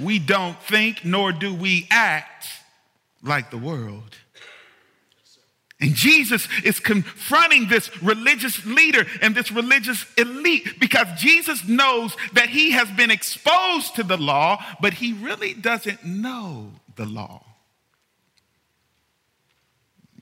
We 0.00 0.18
don't 0.18 0.60
think 0.62 1.04
nor 1.04 1.30
do 1.30 1.54
we 1.54 1.86
act 1.92 2.48
like 3.22 3.52
the 3.52 3.58
world. 3.58 4.16
And 5.84 5.94
Jesus 5.94 6.48
is 6.64 6.80
confronting 6.80 7.68
this 7.68 7.90
religious 8.02 8.64
leader 8.64 9.04
and 9.20 9.34
this 9.34 9.52
religious 9.52 10.06
elite 10.16 10.80
because 10.80 11.06
Jesus 11.18 11.68
knows 11.68 12.16
that 12.32 12.48
he 12.48 12.70
has 12.70 12.90
been 12.92 13.10
exposed 13.10 13.94
to 13.96 14.02
the 14.02 14.16
law, 14.16 14.64
but 14.80 14.94
he 14.94 15.12
really 15.12 15.52
doesn't 15.52 16.02
know 16.02 16.70
the 16.96 17.04
law. 17.04 17.44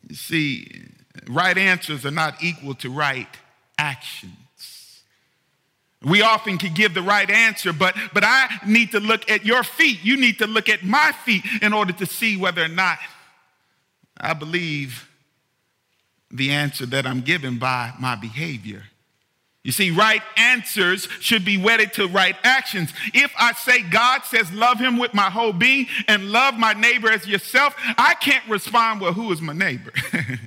You 0.09 0.17
see, 0.17 0.89
right 1.29 1.57
answers 1.57 2.05
are 2.05 2.11
not 2.11 2.43
equal 2.43 2.75
to 2.75 2.91
right 2.91 3.29
actions. 3.79 5.05
We 6.03 6.23
often 6.23 6.59
can 6.59 6.75
give 6.75 6.93
the 6.93 7.03
right 7.03 7.31
answer, 7.31 7.73
but, 7.73 7.95
but 8.13 8.25
I 8.25 8.49
need 8.67 8.91
to 8.91 8.99
look 8.99 9.31
at 9.31 9.47
your 9.47 9.63
feet. 9.63 10.01
You 10.03 10.17
need 10.17 10.39
to 10.39 10.49
look 10.49 10.69
at 10.69 10.83
my 10.83 11.13
feet 11.25 11.45
in 11.63 11.73
order 11.73 11.93
to 11.93 12.07
see 12.07 12.37
whether 12.37 12.65
or 12.65 12.69
not 12.69 12.99
I 14.17 14.33
believe 14.33 15.09
the 16.33 16.51
answer 16.51 16.87
that 16.87 17.07
I'm 17.07 17.21
given 17.21 17.59
by 17.59 17.93
my 18.01 18.17
behavior. 18.17 18.85
You 19.63 19.71
see, 19.71 19.93
right 19.93 20.23
answers 20.37 21.07
should 21.21 21.45
be 21.45 21.57
wedded 21.57 21.93
to 21.95 22.09
right 22.09 22.35
actions. 22.43 22.93
If 23.15 23.33
I 23.39 23.53
say 23.53 23.83
God 23.83 24.25
says 24.25 24.53
love 24.53 24.79
him 24.79 24.99
with 24.99 25.15
my 25.15 25.31
whole 25.31 25.53
being 25.53 25.87
and 26.09 26.33
love 26.33 26.55
my 26.59 26.73
neighbor 26.73 27.09
as 27.09 27.29
yourself, 27.29 27.77
I 27.97 28.15
can't 28.15 28.49
respond, 28.49 29.01
well, 29.01 29.13
who 29.13 29.31
is 29.31 29.41
my 29.41 29.53
neighbor? 29.53 29.93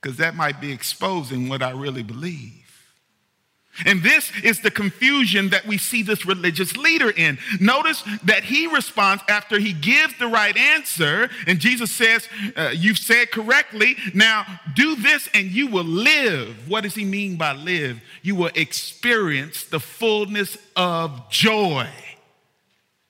Because 0.00 0.16
that 0.16 0.34
might 0.34 0.60
be 0.60 0.72
exposing 0.72 1.48
what 1.48 1.62
I 1.62 1.72
really 1.72 2.02
believe. 2.02 2.59
And 3.86 4.02
this 4.02 4.30
is 4.42 4.60
the 4.60 4.70
confusion 4.70 5.50
that 5.50 5.66
we 5.66 5.78
see 5.78 6.02
this 6.02 6.26
religious 6.26 6.76
leader 6.76 7.10
in. 7.10 7.38
Notice 7.60 8.02
that 8.24 8.44
he 8.44 8.66
responds 8.66 9.22
after 9.28 9.58
he 9.58 9.72
gives 9.72 10.18
the 10.18 10.26
right 10.26 10.56
answer, 10.56 11.30
and 11.46 11.58
Jesus 11.58 11.90
says, 11.90 12.28
uh, 12.56 12.70
You've 12.74 12.98
said 12.98 13.30
correctly. 13.30 13.96
Now 14.14 14.46
do 14.74 14.96
this 14.96 15.28
and 15.34 15.50
you 15.50 15.66
will 15.68 15.84
live. 15.84 16.68
What 16.68 16.82
does 16.82 16.94
he 16.94 17.04
mean 17.04 17.36
by 17.36 17.52
live? 17.52 18.00
You 18.22 18.34
will 18.36 18.50
experience 18.54 19.64
the 19.64 19.80
fullness 19.80 20.56
of 20.76 21.30
joy. 21.30 21.88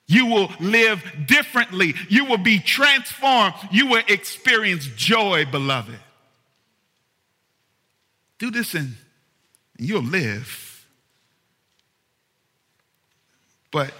You 0.07 0.25
will 0.25 0.51
live 0.59 1.03
differently. 1.25 1.95
You 2.09 2.25
will 2.25 2.37
be 2.37 2.59
transformed. 2.59 3.53
You 3.71 3.87
will 3.87 4.03
experience 4.07 4.85
joy, 4.95 5.45
beloved. 5.49 5.97
Do 8.37 8.51
this 8.51 8.73
and 8.73 8.95
you'll 9.81 10.03
live. 10.03 10.85
But 13.71 13.93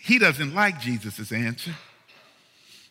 he 0.00 0.18
doesn't 0.18 0.54
like 0.54 0.80
Jesus' 0.80 1.32
answer. 1.32 1.72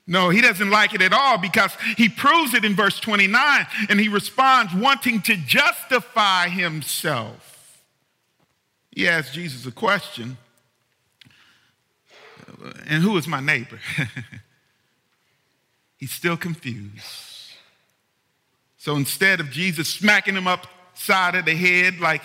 No, 0.05 0.29
he 0.29 0.39
doesn't 0.39 0.69
like 0.69 0.93
it 0.93 1.01
at 1.01 1.11
all 1.11 1.37
because 1.37 1.71
he 1.97 2.07
proves 2.07 2.53
it 2.53 2.63
in 2.63 2.75
verse 2.75 2.99
29 2.99 3.67
and 3.89 3.99
he 3.99 4.07
responds 4.07 4.73
wanting 4.73 5.21
to 5.23 5.35
justify 5.35 6.47
himself. 6.47 7.81
He 8.91 9.07
asks 9.07 9.33
Jesus 9.33 9.65
a 9.65 9.71
question 9.71 10.37
and 12.87 13.03
who 13.03 13.17
is 13.17 13.27
my 13.27 13.39
neighbor? 13.39 13.79
He's 15.97 16.11
still 16.11 16.37
confused. 16.37 17.53
So 18.77 18.95
instead 18.95 19.39
of 19.39 19.49
Jesus 19.49 19.89
smacking 19.89 20.35
him 20.35 20.47
upside 20.97 21.35
of 21.35 21.45
the 21.45 21.55
head, 21.55 21.99
like 21.99 22.23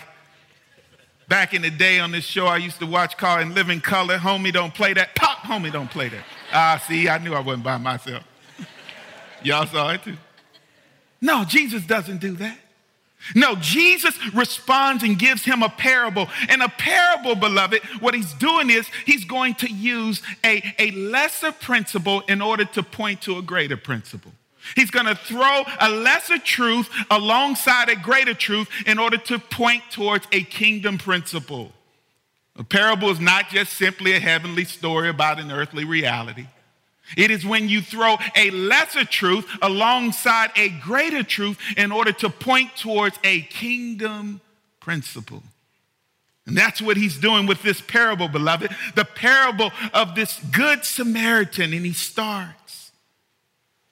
back 1.28 1.52
in 1.52 1.60
the 1.60 1.70
day 1.70 2.00
on 2.00 2.10
this 2.10 2.24
show 2.24 2.46
I 2.46 2.56
used 2.56 2.78
to 2.78 2.86
watch 2.86 3.18
called 3.18 3.42
In 3.42 3.54
Living 3.54 3.82
Color, 3.82 4.16
homie, 4.16 4.52
don't 4.52 4.74
play 4.74 4.94
that. 4.94 5.14
Pop, 5.14 5.38
homie, 5.38 5.70
don't 5.70 5.90
play 5.90 6.08
that. 6.08 6.24
Ah, 6.52 6.82
see, 6.86 7.06
I 7.06 7.18
knew 7.18 7.34
I 7.34 7.40
wasn't 7.40 7.64
by 7.64 7.76
myself. 7.76 8.24
Y'all 9.42 9.66
saw 9.66 9.90
it 9.90 10.02
too. 10.02 10.16
No, 11.20 11.44
Jesus 11.44 11.84
doesn't 11.84 12.20
do 12.20 12.32
that. 12.36 12.58
No, 13.36 13.54
Jesus 13.56 14.18
responds 14.34 15.04
and 15.04 15.18
gives 15.18 15.44
him 15.44 15.62
a 15.62 15.68
parable. 15.68 16.28
And 16.48 16.62
a 16.62 16.68
parable, 16.68 17.34
beloved, 17.34 17.82
what 18.00 18.14
he's 18.14 18.32
doing 18.32 18.70
is 18.70 18.88
he's 19.04 19.24
going 19.24 19.54
to 19.56 19.70
use 19.70 20.22
a, 20.44 20.74
a 20.78 20.90
lesser 20.92 21.52
principle 21.52 22.22
in 22.22 22.40
order 22.40 22.64
to 22.64 22.82
point 22.82 23.20
to 23.22 23.36
a 23.36 23.42
greater 23.42 23.76
principle. 23.76 24.32
He's 24.76 24.90
going 24.90 25.06
to 25.06 25.14
throw 25.14 25.64
a 25.80 25.90
lesser 25.90 26.38
truth 26.38 26.88
alongside 27.10 27.88
a 27.88 27.96
greater 27.96 28.34
truth 28.34 28.68
in 28.86 28.98
order 28.98 29.16
to 29.18 29.38
point 29.38 29.82
towards 29.90 30.26
a 30.32 30.42
kingdom 30.44 30.98
principle. 30.98 31.72
A 32.56 32.64
parable 32.64 33.10
is 33.10 33.20
not 33.20 33.48
just 33.48 33.72
simply 33.74 34.12
a 34.12 34.20
heavenly 34.20 34.64
story 34.64 35.08
about 35.08 35.40
an 35.40 35.50
earthly 35.50 35.84
reality. 35.84 36.46
It 37.16 37.30
is 37.30 37.44
when 37.44 37.68
you 37.68 37.82
throw 37.82 38.16
a 38.36 38.50
lesser 38.50 39.04
truth 39.04 39.46
alongside 39.60 40.50
a 40.56 40.68
greater 40.68 41.22
truth 41.22 41.58
in 41.76 41.92
order 41.92 42.12
to 42.12 42.30
point 42.30 42.76
towards 42.76 43.18
a 43.24 43.42
kingdom 43.42 44.40
principle. 44.80 45.42
And 46.46 46.56
that's 46.56 46.82
what 46.82 46.96
he's 46.96 47.18
doing 47.18 47.46
with 47.46 47.62
this 47.62 47.80
parable, 47.80 48.28
beloved. 48.28 48.74
The 48.94 49.04
parable 49.04 49.70
of 49.94 50.14
this 50.14 50.40
good 50.52 50.84
Samaritan. 50.84 51.72
And 51.72 51.86
he 51.86 51.92
starts. 51.92 52.81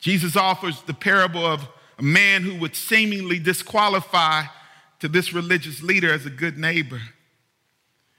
Jesus 0.01 0.37
offers 0.37 0.83
the 0.83 0.95
parable 0.95 1.45
of 1.45 1.69
a 1.99 2.03
man 2.03 2.43
who 2.43 2.59
would 2.59 2.75
seemingly 2.75 3.39
disqualify 3.39 4.45
to 5.01 5.09
this 5.09 5.33
religious 5.33 5.83
leader 5.83 6.13
as 6.13 6.27
a 6.27 6.31
good 6.31 6.59
neighbor. 6.59 7.01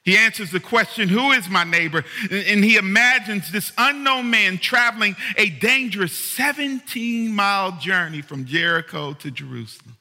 He 0.04 0.18
answers 0.18 0.52
the 0.52 0.60
question, 0.60 1.10
Who 1.10 1.32
is 1.32 1.48
my 1.48 1.64
neighbor? 1.64 2.04
And 2.32 2.64
he 2.64 2.78
imagines 2.78 3.52
this 3.52 3.72
unknown 3.78 4.30
man 4.32 4.58
traveling 4.58 5.16
a 5.38 5.50
dangerous 5.50 6.14
17 6.18 7.32
mile 7.32 7.74
journey 7.74 8.22
from 8.22 8.46
Jericho 8.46 9.14
to 9.14 9.30
Jerusalem. 9.30 9.98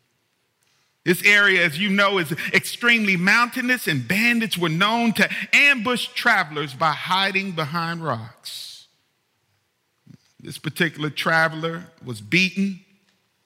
This 1.04 1.22
area, 1.24 1.64
as 1.64 1.78
you 1.78 1.88
know, 1.88 2.18
is 2.18 2.32
extremely 2.52 3.16
mountainous, 3.16 3.88
and 3.88 4.06
bandits 4.06 4.58
were 4.58 4.68
known 4.68 5.12
to 5.14 5.28
ambush 5.52 6.08
travelers 6.08 6.74
by 6.74 6.92
hiding 6.92 7.52
behind 7.52 8.04
rocks. 8.04 8.69
This 10.42 10.58
particular 10.58 11.10
traveler 11.10 11.86
was 12.04 12.20
beaten, 12.20 12.80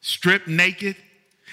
stripped 0.01 0.49
naked, 0.49 0.97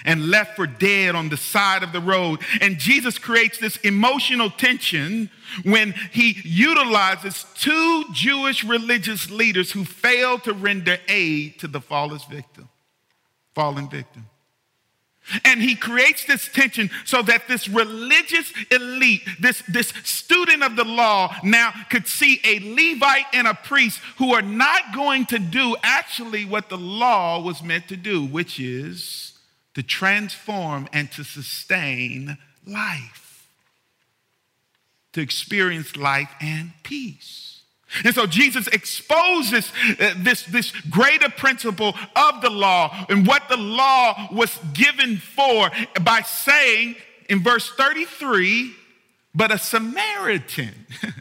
and 0.04 0.30
left 0.30 0.56
for 0.56 0.66
dead 0.66 1.14
on 1.14 1.28
the 1.28 1.36
side 1.36 1.82
of 1.82 1.92
the 1.92 2.00
road. 2.00 2.40
And 2.60 2.78
Jesus 2.78 3.18
creates 3.18 3.58
this 3.58 3.76
emotional 3.78 4.50
tension 4.50 5.30
when 5.64 5.94
he 6.10 6.40
utilizes 6.44 7.44
two 7.54 8.04
Jewish 8.12 8.64
religious 8.64 9.30
leaders 9.30 9.72
who 9.72 9.84
failed 9.84 10.44
to 10.44 10.52
render 10.52 10.98
aid 11.08 11.58
to 11.60 11.68
the 11.68 11.80
fallen 11.80 12.20
victim. 12.30 12.68
Fallen 13.54 13.88
victim. 13.88 14.26
And 15.44 15.60
he 15.60 15.74
creates 15.74 16.24
this 16.24 16.48
tension 16.48 16.90
so 17.04 17.22
that 17.22 17.48
this 17.48 17.68
religious 17.68 18.52
elite, 18.70 19.22
this, 19.40 19.62
this 19.68 19.92
student 20.04 20.62
of 20.62 20.76
the 20.76 20.84
law, 20.84 21.34
now 21.42 21.72
could 21.90 22.06
see 22.06 22.40
a 22.44 22.58
Levite 22.60 23.26
and 23.32 23.46
a 23.46 23.54
priest 23.54 24.00
who 24.18 24.34
are 24.34 24.42
not 24.42 24.94
going 24.94 25.26
to 25.26 25.38
do 25.38 25.76
actually 25.82 26.44
what 26.44 26.68
the 26.68 26.78
law 26.78 27.40
was 27.40 27.62
meant 27.62 27.88
to 27.88 27.96
do, 27.96 28.24
which 28.24 28.58
is 28.60 29.38
to 29.74 29.82
transform 29.82 30.88
and 30.92 31.10
to 31.12 31.24
sustain 31.24 32.36
life, 32.66 33.48
to 35.12 35.20
experience 35.20 35.96
life 35.96 36.30
and 36.40 36.72
peace. 36.82 37.51
And 38.04 38.14
so 38.14 38.26
Jesus 38.26 38.66
exposes 38.68 39.72
uh, 40.00 40.14
this, 40.16 40.44
this 40.44 40.70
greater 40.90 41.28
principle 41.28 41.94
of 42.16 42.40
the 42.40 42.50
law 42.50 43.06
and 43.08 43.26
what 43.26 43.48
the 43.48 43.56
law 43.56 44.28
was 44.32 44.58
given 44.72 45.18
for 45.18 45.70
by 46.02 46.22
saying 46.22 46.96
in 47.28 47.42
verse 47.42 47.70
33 47.70 48.74
but 49.34 49.50
a 49.50 49.58
Samaritan. 49.58 50.74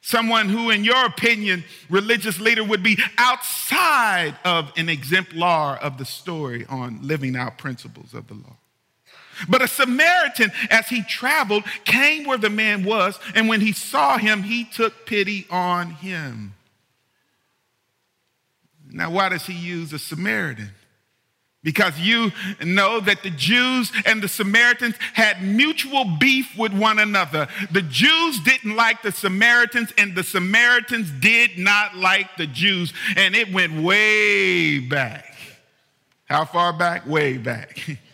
Someone 0.00 0.48
who, 0.48 0.70
in 0.70 0.84
your 0.84 1.04
opinion, 1.04 1.64
religious 1.90 2.38
leader 2.38 2.62
would 2.62 2.82
be 2.82 2.96
outside 3.18 4.36
of 4.44 4.72
an 4.76 4.88
exemplar 4.88 5.76
of 5.78 5.98
the 5.98 6.04
story 6.04 6.64
on 6.68 7.00
living 7.02 7.34
out 7.34 7.58
principles 7.58 8.14
of 8.14 8.28
the 8.28 8.34
law. 8.34 8.56
But 9.48 9.62
a 9.62 9.68
Samaritan, 9.68 10.52
as 10.70 10.88
he 10.88 11.02
traveled, 11.02 11.64
came 11.84 12.26
where 12.26 12.38
the 12.38 12.50
man 12.50 12.84
was, 12.84 13.18
and 13.34 13.48
when 13.48 13.60
he 13.60 13.72
saw 13.72 14.18
him, 14.18 14.42
he 14.42 14.64
took 14.64 15.06
pity 15.06 15.46
on 15.50 15.90
him. 15.90 16.54
Now, 18.90 19.10
why 19.10 19.28
does 19.28 19.46
he 19.46 19.52
use 19.52 19.92
a 19.92 19.98
Samaritan? 19.98 20.70
Because 21.66 21.98
you 21.98 22.30
know 22.64 23.00
that 23.00 23.24
the 23.24 23.30
Jews 23.30 23.90
and 24.04 24.22
the 24.22 24.28
Samaritans 24.28 24.94
had 25.14 25.42
mutual 25.42 26.04
beef 26.04 26.56
with 26.56 26.72
one 26.72 27.00
another. 27.00 27.48
The 27.72 27.82
Jews 27.82 28.38
didn't 28.40 28.76
like 28.76 29.02
the 29.02 29.10
Samaritans, 29.10 29.92
and 29.98 30.14
the 30.14 30.22
Samaritans 30.22 31.10
did 31.10 31.58
not 31.58 31.96
like 31.96 32.36
the 32.36 32.46
Jews. 32.46 32.92
And 33.16 33.34
it 33.34 33.52
went 33.52 33.82
way 33.82 34.78
back. 34.78 35.34
How 36.26 36.44
far 36.44 36.72
back? 36.72 37.04
Way 37.04 37.36
back. 37.36 37.98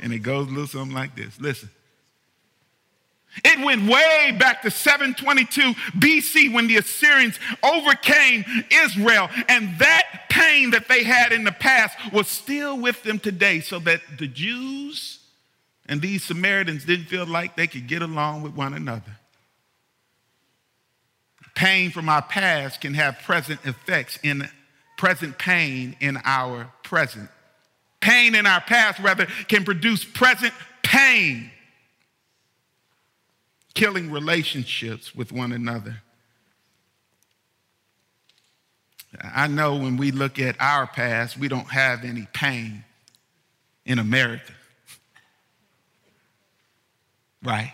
and 0.00 0.12
it 0.12 0.20
goes 0.20 0.46
a 0.46 0.50
little 0.50 0.66
something 0.66 0.94
like 0.94 1.14
this. 1.14 1.40
Listen. 1.40 1.70
It 3.44 3.64
went 3.64 3.88
way 3.88 4.36
back 4.38 4.62
to 4.62 4.72
722 4.72 5.74
BC 6.00 6.52
when 6.52 6.66
the 6.66 6.78
Assyrians 6.78 7.38
overcame 7.62 8.44
Israel, 8.72 9.28
and 9.48 9.78
that 9.78 10.26
pain 10.28 10.70
that 10.70 10.88
they 10.88 11.04
had 11.04 11.32
in 11.32 11.44
the 11.44 11.52
past 11.52 11.96
was 12.12 12.26
still 12.26 12.76
with 12.78 13.02
them 13.04 13.20
today, 13.20 13.60
so 13.60 13.78
that 13.80 14.00
the 14.18 14.26
Jews 14.26 15.20
and 15.86 16.02
these 16.02 16.24
Samaritans 16.24 16.84
didn't 16.84 17.06
feel 17.06 17.26
like 17.26 17.56
they 17.56 17.68
could 17.68 17.86
get 17.86 18.02
along 18.02 18.42
with 18.42 18.54
one 18.54 18.74
another. 18.74 19.18
Pain 21.54 21.90
from 21.90 22.08
our 22.08 22.22
past 22.22 22.80
can 22.80 22.94
have 22.94 23.18
present 23.20 23.60
effects 23.64 24.18
in 24.22 24.48
present 24.96 25.38
pain 25.38 25.96
in 26.00 26.18
our 26.24 26.72
present. 26.82 27.28
Pain 28.00 28.34
in 28.34 28.46
our 28.46 28.60
past, 28.60 28.98
rather, 29.00 29.26
can 29.48 29.64
produce 29.64 30.04
present 30.04 30.54
pain 30.82 31.50
killing 33.74 34.10
relationships 34.10 35.14
with 35.14 35.32
one 35.32 35.52
another. 35.52 36.02
I 39.22 39.48
know 39.48 39.76
when 39.76 39.96
we 39.96 40.12
look 40.12 40.38
at 40.38 40.56
our 40.60 40.86
past, 40.86 41.36
we 41.36 41.48
don't 41.48 41.70
have 41.70 42.04
any 42.04 42.26
pain 42.32 42.84
in 43.84 43.98
America. 43.98 44.52
Right? 47.42 47.72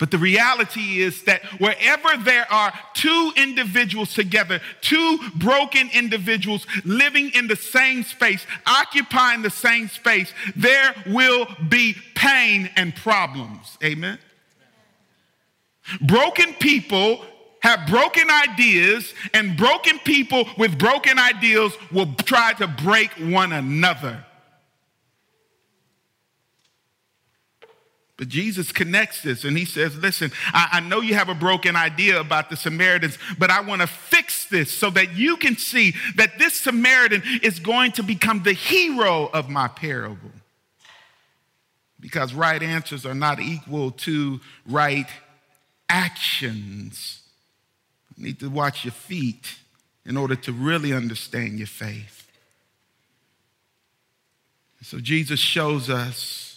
But 0.00 0.10
the 0.10 0.18
reality 0.18 1.02
is 1.02 1.24
that 1.24 1.44
wherever 1.60 2.08
there 2.24 2.50
are 2.50 2.72
two 2.94 3.32
individuals 3.36 4.14
together, 4.14 4.58
two 4.80 5.18
broken 5.36 5.90
individuals 5.92 6.66
living 6.86 7.30
in 7.34 7.46
the 7.48 7.54
same 7.54 8.02
space, 8.02 8.46
occupying 8.66 9.42
the 9.42 9.50
same 9.50 9.88
space, 9.88 10.32
there 10.56 10.94
will 11.06 11.46
be 11.68 11.94
pain 12.14 12.70
and 12.76 12.96
problems. 12.96 13.76
Amen? 13.84 14.18
Broken 16.00 16.54
people 16.54 17.22
have 17.60 17.86
broken 17.86 18.30
ideas, 18.30 19.12
and 19.34 19.54
broken 19.54 19.98
people 19.98 20.48
with 20.56 20.78
broken 20.78 21.18
ideals 21.18 21.76
will 21.92 22.14
try 22.24 22.54
to 22.54 22.66
break 22.66 23.10
one 23.18 23.52
another. 23.52 24.24
But 28.20 28.28
Jesus 28.28 28.70
connects 28.70 29.22
this 29.22 29.44
and 29.44 29.56
he 29.56 29.64
says, 29.64 29.96
Listen, 29.96 30.30
I, 30.52 30.68
I, 30.72 30.80
know 30.80 31.00
you 31.00 31.14
have 31.14 31.30
a 31.30 31.34
broken 31.34 31.74
idea 31.74 32.20
about 32.20 32.50
the 32.50 32.56
Samaritans, 32.56 33.16
but 33.38 33.50
I 33.50 33.62
want 33.62 33.80
to 33.80 33.86
fix 33.86 34.44
this 34.44 34.70
so 34.70 34.90
that 34.90 35.16
you 35.16 35.38
can 35.38 35.56
see 35.56 35.94
that 36.16 36.38
this 36.38 36.52
Samaritan 36.52 37.22
is 37.42 37.58
going 37.58 37.92
to 37.92 38.02
become 38.02 38.42
the 38.42 38.52
hero 38.52 39.30
of 39.32 39.48
my 39.48 39.68
parable. 39.68 40.32
Because 41.98 42.34
right 42.34 42.62
answers 42.62 43.06
are 43.06 43.14
not 43.14 43.40
equal 43.40 43.90
to 43.92 44.40
right 44.66 45.08
actions. 45.88 47.22
You 48.18 48.26
need 48.26 48.40
to 48.40 48.50
watch 48.50 48.84
your 48.84 48.92
feet 48.92 49.56
in 50.04 50.18
order 50.18 50.36
to 50.36 50.52
really 50.52 50.92
understand 50.92 51.56
your 51.56 51.68
faith. 51.68 52.28
So 54.82 54.98
Jesus 54.98 55.40
shows 55.40 55.88
us 55.88 56.49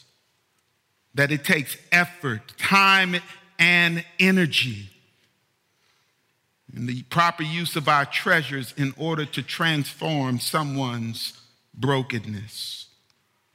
that 1.15 1.31
it 1.31 1.43
takes 1.43 1.77
effort, 1.91 2.57
time, 2.57 3.15
and 3.59 4.03
energy, 4.19 4.89
and 6.75 6.87
the 6.87 7.03
proper 7.03 7.43
use 7.43 7.75
of 7.75 7.87
our 7.87 8.05
treasures 8.05 8.73
in 8.77 8.93
order 8.97 9.25
to 9.25 9.43
transform 9.43 10.39
someone's 10.39 11.39
brokenness. 11.73 12.87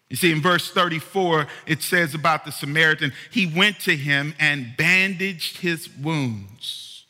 You 0.08 0.16
see, 0.16 0.32
in 0.32 0.40
verse 0.40 0.70
34, 0.70 1.46
it 1.66 1.82
says 1.82 2.14
about 2.14 2.44
the 2.44 2.52
Samaritan, 2.52 3.12
he 3.30 3.44
went 3.46 3.80
to 3.80 3.96
him 3.96 4.34
and 4.38 4.74
bandaged 4.76 5.58
his 5.58 5.88
wounds, 5.96 7.04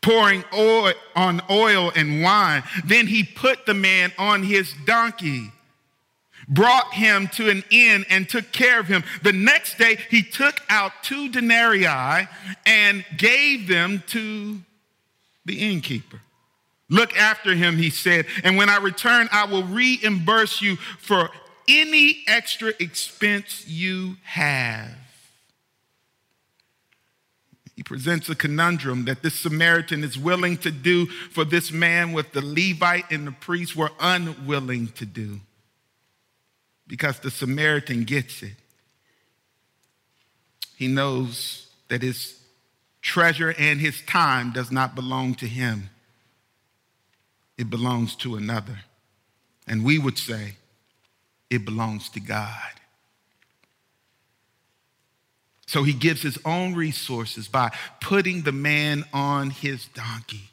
pouring 0.00 0.44
oil 0.54 0.94
on 1.14 1.42
oil 1.50 1.92
and 1.94 2.22
wine. 2.22 2.62
Then 2.84 3.08
he 3.08 3.24
put 3.24 3.66
the 3.66 3.74
man 3.74 4.12
on 4.16 4.44
his 4.44 4.72
donkey 4.86 5.52
brought 6.52 6.92
him 6.92 7.28
to 7.28 7.48
an 7.48 7.64
inn 7.70 8.04
and 8.10 8.28
took 8.28 8.52
care 8.52 8.80
of 8.80 8.86
him. 8.86 9.04
The 9.22 9.32
next 9.32 9.78
day, 9.78 9.98
he 10.10 10.22
took 10.22 10.60
out 10.68 10.92
two 11.02 11.28
denarii 11.28 12.28
and 12.66 13.04
gave 13.16 13.68
them 13.68 14.02
to 14.08 14.58
the 15.44 15.58
innkeeper. 15.70 16.20
Look 16.88 17.16
after 17.16 17.54
him, 17.54 17.76
he 17.78 17.90
said, 17.90 18.26
and 18.44 18.56
when 18.56 18.68
I 18.68 18.76
return, 18.76 19.28
I 19.32 19.46
will 19.46 19.64
reimburse 19.64 20.60
you 20.60 20.76
for 20.76 21.30
any 21.68 22.22
extra 22.26 22.72
expense 22.78 23.66
you 23.66 24.16
have. 24.24 24.90
He 27.74 27.82
presents 27.82 28.28
a 28.28 28.34
conundrum 28.34 29.06
that 29.06 29.22
this 29.22 29.34
Samaritan 29.34 30.04
is 30.04 30.18
willing 30.18 30.58
to 30.58 30.70
do 30.70 31.06
for 31.06 31.44
this 31.44 31.72
man 31.72 32.12
what 32.12 32.34
the 32.34 32.42
Levite 32.42 33.10
and 33.10 33.26
the 33.26 33.32
priest 33.32 33.74
were 33.74 33.90
unwilling 33.98 34.88
to 34.88 35.06
do 35.06 35.40
because 36.92 37.20
the 37.20 37.30
Samaritan 37.30 38.04
gets 38.04 38.42
it. 38.42 38.52
He 40.76 40.88
knows 40.88 41.68
that 41.88 42.02
his 42.02 42.38
treasure 43.00 43.54
and 43.58 43.80
his 43.80 44.02
time 44.02 44.52
does 44.52 44.70
not 44.70 44.94
belong 44.94 45.34
to 45.36 45.46
him, 45.46 45.88
it 47.56 47.70
belongs 47.70 48.14
to 48.16 48.36
another. 48.36 48.80
And 49.66 49.82
we 49.82 49.98
would 49.98 50.18
say, 50.18 50.56
it 51.48 51.64
belongs 51.64 52.10
to 52.10 52.20
God. 52.20 52.72
So 55.66 55.84
he 55.84 55.94
gives 55.94 56.20
his 56.20 56.38
own 56.44 56.74
resources 56.74 57.48
by 57.48 57.74
putting 58.02 58.42
the 58.42 58.52
man 58.52 59.04
on 59.14 59.48
his 59.48 59.86
donkey 59.86 60.50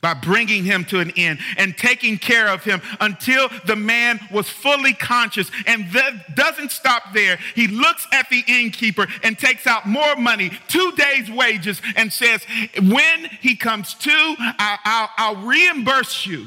by 0.00 0.14
bringing 0.14 0.64
him 0.64 0.84
to 0.84 1.00
an 1.00 1.10
end 1.16 1.40
and 1.56 1.76
taking 1.76 2.18
care 2.18 2.48
of 2.48 2.62
him 2.62 2.80
until 3.00 3.48
the 3.66 3.74
man 3.74 4.20
was 4.30 4.48
fully 4.48 4.92
conscious. 4.92 5.50
And 5.66 5.90
that 5.92 6.36
doesn't 6.36 6.70
stop 6.70 7.12
there. 7.12 7.38
He 7.54 7.66
looks 7.66 8.06
at 8.12 8.28
the 8.30 8.44
innkeeper 8.46 9.08
and 9.24 9.36
takes 9.36 9.66
out 9.66 9.86
more 9.86 10.14
money, 10.16 10.52
two 10.68 10.92
days' 10.92 11.30
wages, 11.30 11.82
and 11.96 12.12
says, 12.12 12.44
When 12.80 13.24
he 13.40 13.56
comes 13.56 13.94
to, 13.94 14.10
I, 14.38 15.34
will 15.34 15.46
reimburse 15.46 16.26
you. 16.26 16.46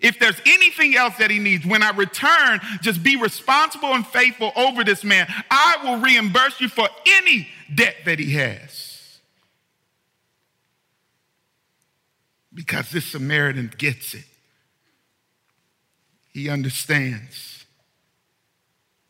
If 0.00 0.18
there's 0.18 0.40
anything 0.46 0.96
else 0.96 1.16
that 1.16 1.30
he 1.30 1.38
needs, 1.38 1.64
when 1.64 1.82
I 1.82 1.90
return, 1.90 2.60
just 2.82 3.02
be 3.02 3.16
responsible 3.16 3.94
and 3.94 4.06
faithful 4.06 4.52
over 4.54 4.84
this 4.84 5.02
man. 5.02 5.26
I 5.50 5.78
will 5.82 5.96
reimburse 5.98 6.60
you 6.60 6.68
for 6.68 6.88
any 7.06 7.48
debt 7.74 7.96
that 8.04 8.18
he 8.18 8.32
has. 8.34 8.83
Because 12.54 12.90
this 12.90 13.06
Samaritan 13.06 13.72
gets 13.76 14.14
it. 14.14 14.24
He 16.32 16.48
understands 16.48 17.64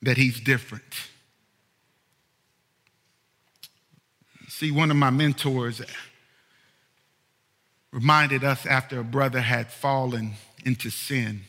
that 0.02 0.16
he's 0.16 0.40
different. 0.40 0.84
See, 4.48 4.70
one 4.70 4.90
of 4.90 4.96
my 4.96 5.10
mentors 5.10 5.82
reminded 7.92 8.44
us 8.44 8.66
after 8.66 9.00
a 9.00 9.04
brother 9.04 9.40
had 9.40 9.70
fallen 9.72 10.32
into 10.64 10.90
sin. 10.90 11.42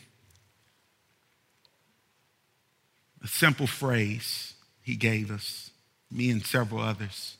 A 3.22 3.28
simple 3.28 3.66
phrase 3.66 4.54
he 4.82 4.96
gave 4.96 5.30
us, 5.30 5.70
me 6.10 6.30
and 6.30 6.44
several 6.44 6.80
others. 6.80 7.36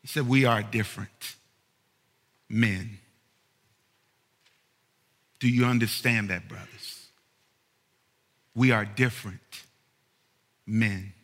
He 0.00 0.08
said, 0.08 0.26
We 0.26 0.44
are 0.44 0.62
different 0.62 1.36
men. 2.52 2.98
Do 5.40 5.48
you 5.48 5.64
understand 5.64 6.30
that, 6.30 6.48
brothers? 6.48 7.08
We 8.54 8.70
are 8.70 8.84
different 8.84 9.40
men. 10.66 11.14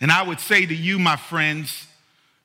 And 0.00 0.10
I 0.10 0.22
would 0.22 0.40
say 0.40 0.64
to 0.64 0.74
you, 0.74 0.98
my 0.98 1.16
friends, 1.16 1.86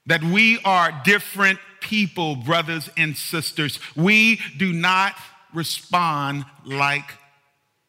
that 0.06 0.22
we 0.24 0.60
are 0.66 0.92
different 1.04 1.58
people, 1.80 2.36
brothers 2.36 2.90
and 2.98 3.16
sisters. 3.16 3.80
We 3.96 4.42
do 4.58 4.74
not 4.74 5.16
respond 5.54 6.46
like 6.66 7.10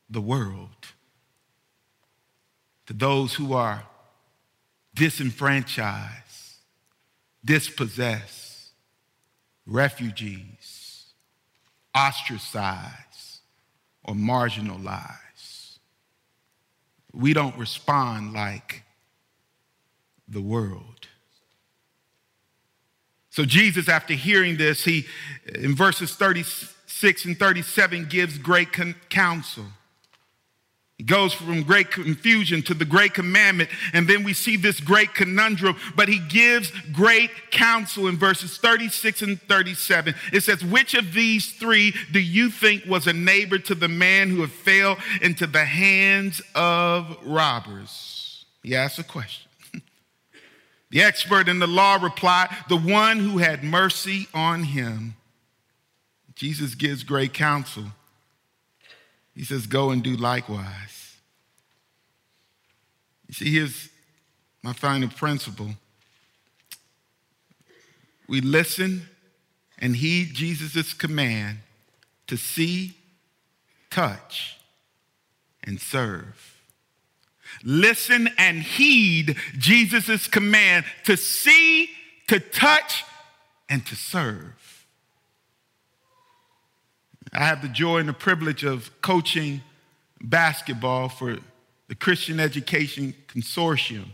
the 0.09 0.20
world. 0.20 0.70
To 2.87 2.92
those 2.92 3.35
who 3.35 3.53
are 3.55 3.83
disenfranchised, 4.94 6.55
dispossessed, 7.44 8.45
refugees, 9.66 11.07
ostracized, 11.94 13.40
or 14.05 14.14
marginalized. 14.14 15.79
We 17.12 17.33
don't 17.33 17.57
respond 17.57 18.33
like 18.33 18.85
the 20.29 20.40
world. 20.40 21.09
So, 23.31 23.44
Jesus, 23.44 23.88
after 23.88 24.14
hearing 24.14 24.57
this, 24.57 24.85
he, 24.85 25.07
in 25.55 25.74
verses 25.74 26.14
36 26.14 27.24
and 27.26 27.38
37, 27.38 28.07
gives 28.07 28.38
great 28.38 28.68
counsel. 29.11 29.66
He 30.98 31.04
goes 31.04 31.35
from 31.35 31.62
great 31.62 31.90
confusion 31.90 32.62
to 32.62 32.74
the 32.74 32.87
great 32.87 33.12
commandment, 33.12 33.68
and 33.92 34.09
then 34.09 34.24
we 34.24 34.32
see 34.32 34.56
this 34.56 34.80
great 34.80 35.12
conundrum, 35.12 35.76
but 35.94 36.09
he 36.09 36.18
gives 36.18 36.72
great 36.90 37.50
counsel 37.50 38.09
in 38.09 38.16
verses 38.16 38.56
36 38.56 39.20
and 39.20 39.42
37. 39.42 40.14
It 40.32 40.42
says, 40.42 40.64
Which 40.64 40.94
of 40.94 41.12
these 41.12 41.52
three 41.52 41.92
do 42.12 42.20
you 42.20 42.48
think 42.48 42.87
was 42.87 43.06
a 43.06 43.12
neighbor 43.12 43.59
to 43.59 43.74
the 43.74 43.88
man 43.88 44.30
who 44.30 44.40
had 44.40 44.50
fell 44.50 44.96
into 45.20 45.46
the 45.46 45.66
hands 45.66 46.40
of 46.54 47.18
robbers? 47.26 48.46
He 48.62 48.74
asks 48.74 48.98
a 48.98 49.04
question. 49.04 49.50
the 50.90 51.02
expert 51.02 51.46
in 51.46 51.59
the 51.59 51.66
law 51.66 51.96
replied, 52.02 52.48
The 52.70 52.78
one 52.78 53.18
who 53.18 53.37
had 53.37 53.62
mercy 53.62 54.28
on 54.32 54.62
him. 54.62 55.16
Jesus 56.35 56.74
gives 56.74 57.04
great 57.04 57.35
counsel. 57.35 57.85
He 59.37 59.44
says, 59.44 59.66
Go 59.66 59.90
and 59.90 60.03
do 60.03 60.16
likewise. 60.16 61.16
You 63.29 63.35
see, 63.35 63.53
here's 63.53 63.90
my 64.62 64.72
final 64.72 65.09
principle. 65.09 65.70
We 68.27 68.40
listen 68.40 69.03
and 69.79 69.94
heed 69.94 70.33
Jesus' 70.33 70.94
command 70.94 71.59
to 72.29 72.37
see, 72.37 72.96
touch, 73.90 74.57
and 75.62 75.81
serve. 75.81 76.55
Listen 77.62 78.29
and 78.38 78.62
heed 78.62 79.37
Jesus' 79.59 80.27
command 80.27 80.87
to 81.05 81.16
see, 81.16 81.90
to 82.29 82.40
touch, 82.40 83.05
and 83.68 83.85
to 83.87 83.94
serve. 83.94 84.65
I 87.32 87.44
have 87.44 87.62
the 87.62 87.68
joy 87.68 87.98
and 87.98 88.08
the 88.08 88.14
privilege 88.14 88.64
of 88.64 88.90
coaching 89.02 89.62
basketball 90.20 91.08
for 91.08 91.38
the 91.88 91.94
Christian 91.94 92.40
Education 92.40 93.14
Consortium 93.28 94.06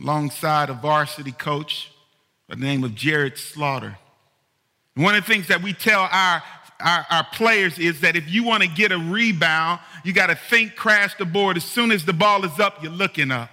alongside 0.00 0.70
a 0.70 0.74
varsity 0.74 1.32
coach 1.32 1.92
by 2.48 2.56
the 2.56 2.60
name 2.60 2.84
of 2.84 2.94
Jared 2.94 3.38
Slaughter. 3.38 3.96
And 4.94 5.04
one 5.04 5.14
of 5.14 5.24
the 5.24 5.32
things 5.32 5.48
that 5.48 5.62
we 5.62 5.72
tell 5.72 6.08
our 6.10 6.42
our, 6.80 7.06
our 7.10 7.24
players 7.32 7.78
is 7.78 8.00
that 8.00 8.16
if 8.16 8.30
you 8.30 8.44
want 8.44 8.62
to 8.62 8.68
get 8.68 8.92
a 8.92 8.98
rebound, 8.98 9.80
you 10.04 10.12
got 10.12 10.26
to 10.26 10.34
think 10.34 10.76
crash 10.76 11.14
the 11.16 11.24
board. 11.24 11.56
As 11.56 11.64
soon 11.64 11.90
as 11.90 12.04
the 12.04 12.12
ball 12.12 12.44
is 12.44 12.58
up, 12.60 12.82
you're 12.82 12.92
looking 12.92 13.30
up. 13.30 13.50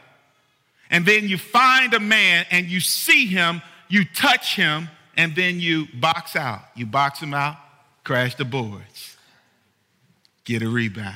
And 0.89 1.06
then 1.06 1.28
you 1.28 1.38
find 1.38 1.94
a 1.94 2.00
man 2.00 2.46
and 2.52 2.65
you 2.65 2.80
see 2.80 3.28
him, 3.28 3.62
you 3.88 4.04
touch 4.06 4.56
him, 4.56 4.89
and 5.15 5.36
then 5.36 5.60
you 5.60 5.88
box 5.94 6.36
out. 6.36 6.62
You 6.76 6.86
box 6.86 7.20
him 7.20 7.34
out, 7.34 7.56
crash 8.04 8.36
the 8.36 8.46
boards, 8.46 9.18
get 10.44 10.62
a 10.62 10.70
rebound. 10.70 11.16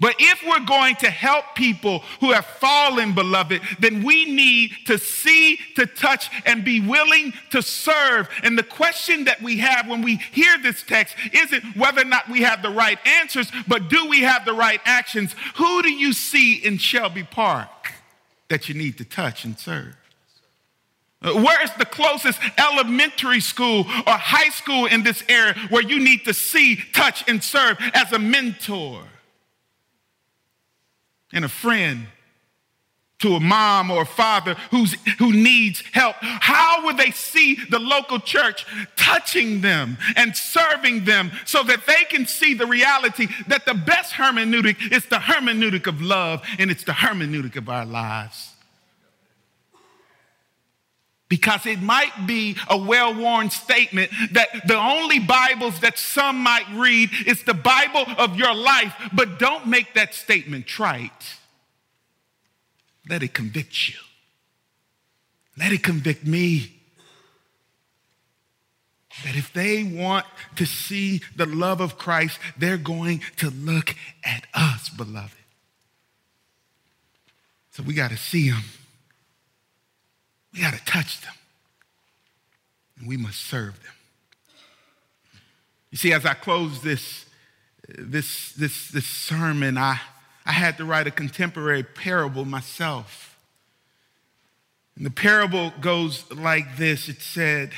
But 0.00 0.14
if 0.18 0.42
we're 0.46 0.64
going 0.64 0.96
to 0.96 1.10
help 1.10 1.54
people 1.54 1.98
who 2.20 2.32
have 2.32 2.46
fallen, 2.46 3.14
beloved, 3.14 3.60
then 3.80 4.02
we 4.02 4.24
need 4.24 4.72
to 4.86 4.96
see, 4.96 5.58
to 5.76 5.84
touch, 5.84 6.30
and 6.46 6.64
be 6.64 6.80
willing 6.80 7.34
to 7.50 7.60
serve. 7.60 8.26
And 8.42 8.58
the 8.58 8.62
question 8.62 9.24
that 9.24 9.42
we 9.42 9.58
have 9.58 9.86
when 9.86 10.00
we 10.00 10.16
hear 10.16 10.56
this 10.56 10.82
text 10.82 11.16
isn't 11.34 11.76
whether 11.76 12.00
or 12.00 12.06
not 12.06 12.30
we 12.30 12.40
have 12.40 12.62
the 12.62 12.70
right 12.70 12.98
answers, 13.06 13.52
but 13.68 13.90
do 13.90 14.08
we 14.08 14.22
have 14.22 14.46
the 14.46 14.54
right 14.54 14.80
actions? 14.86 15.34
Who 15.56 15.82
do 15.82 15.92
you 15.92 16.14
see 16.14 16.54
in 16.54 16.78
Shelby 16.78 17.24
Park 17.24 17.92
that 18.48 18.70
you 18.70 18.74
need 18.74 18.96
to 18.98 19.04
touch 19.04 19.44
and 19.44 19.58
serve? 19.58 19.99
Where 21.22 21.62
is 21.62 21.70
the 21.74 21.84
closest 21.84 22.40
elementary 22.58 23.40
school 23.40 23.80
or 23.80 24.12
high 24.12 24.48
school 24.48 24.86
in 24.86 25.02
this 25.02 25.22
area 25.28 25.54
where 25.68 25.82
you 25.82 26.00
need 26.00 26.24
to 26.24 26.32
see, 26.32 26.76
touch, 26.92 27.24
and 27.28 27.44
serve 27.44 27.76
as 27.94 28.12
a 28.12 28.18
mentor? 28.18 29.04
and 31.32 31.44
a 31.44 31.48
friend 31.48 32.06
to 33.18 33.34
a 33.34 33.40
mom 33.40 33.90
or 33.90 34.02
a 34.02 34.06
father 34.06 34.54
who's, 34.70 34.96
who 35.18 35.30
needs 35.30 35.82
help, 35.92 36.16
how 36.20 36.86
would 36.86 36.96
they 36.96 37.10
see 37.10 37.58
the 37.68 37.78
local 37.78 38.18
church 38.18 38.64
touching 38.96 39.60
them 39.60 39.98
and 40.16 40.34
serving 40.34 41.04
them 41.04 41.30
so 41.44 41.62
that 41.62 41.86
they 41.86 42.04
can 42.08 42.26
see 42.26 42.54
the 42.54 42.66
reality 42.66 43.28
that 43.46 43.66
the 43.66 43.74
best 43.74 44.14
hermeneutic 44.14 44.90
is 44.90 45.04
the 45.06 45.16
hermeneutic 45.16 45.86
of 45.86 46.00
love 46.00 46.42
and 46.58 46.70
it's 46.70 46.84
the 46.84 46.92
hermeneutic 46.92 47.56
of 47.56 47.68
our 47.68 47.84
lives? 47.84 48.54
Because 51.30 51.64
it 51.64 51.80
might 51.80 52.26
be 52.26 52.56
a 52.68 52.76
well 52.76 53.14
worn 53.14 53.50
statement 53.50 54.10
that 54.32 54.48
the 54.66 54.76
only 54.76 55.20
Bibles 55.20 55.78
that 55.80 55.96
some 55.96 56.36
might 56.38 56.68
read 56.74 57.08
is 57.24 57.44
the 57.44 57.54
Bible 57.54 58.04
of 58.18 58.36
your 58.36 58.52
life, 58.52 58.92
but 59.14 59.38
don't 59.38 59.68
make 59.68 59.94
that 59.94 60.12
statement 60.12 60.66
trite. 60.66 61.36
Let 63.08 63.22
it 63.22 63.32
convict 63.32 63.88
you. 63.88 63.94
Let 65.56 65.72
it 65.72 65.84
convict 65.84 66.26
me. 66.26 66.72
That 69.24 69.36
if 69.36 69.52
they 69.52 69.84
want 69.84 70.26
to 70.56 70.66
see 70.66 71.20
the 71.36 71.46
love 71.46 71.80
of 71.80 71.96
Christ, 71.96 72.40
they're 72.58 72.76
going 72.76 73.22
to 73.36 73.50
look 73.50 73.94
at 74.24 74.46
us, 74.52 74.88
beloved. 74.88 75.36
So 77.70 77.84
we 77.84 77.94
got 77.94 78.10
to 78.10 78.16
see 78.16 78.50
them. 78.50 78.64
We 80.52 80.60
got 80.60 80.74
to 80.74 80.84
touch 80.84 81.20
them. 81.20 81.34
And 82.98 83.08
we 83.08 83.16
must 83.16 83.40
serve 83.40 83.80
them. 83.82 83.92
You 85.90 85.98
see, 85.98 86.12
as 86.12 86.24
I 86.24 86.34
close 86.34 86.82
this, 86.82 87.24
this, 87.88 88.52
this, 88.52 88.88
this 88.88 89.06
sermon, 89.06 89.76
I, 89.76 90.00
I 90.46 90.52
had 90.52 90.76
to 90.78 90.84
write 90.84 91.06
a 91.06 91.10
contemporary 91.10 91.82
parable 91.82 92.44
myself. 92.44 93.38
And 94.96 95.04
the 95.06 95.10
parable 95.10 95.72
goes 95.80 96.30
like 96.30 96.76
this 96.76 97.08
it 97.08 97.20
said, 97.22 97.72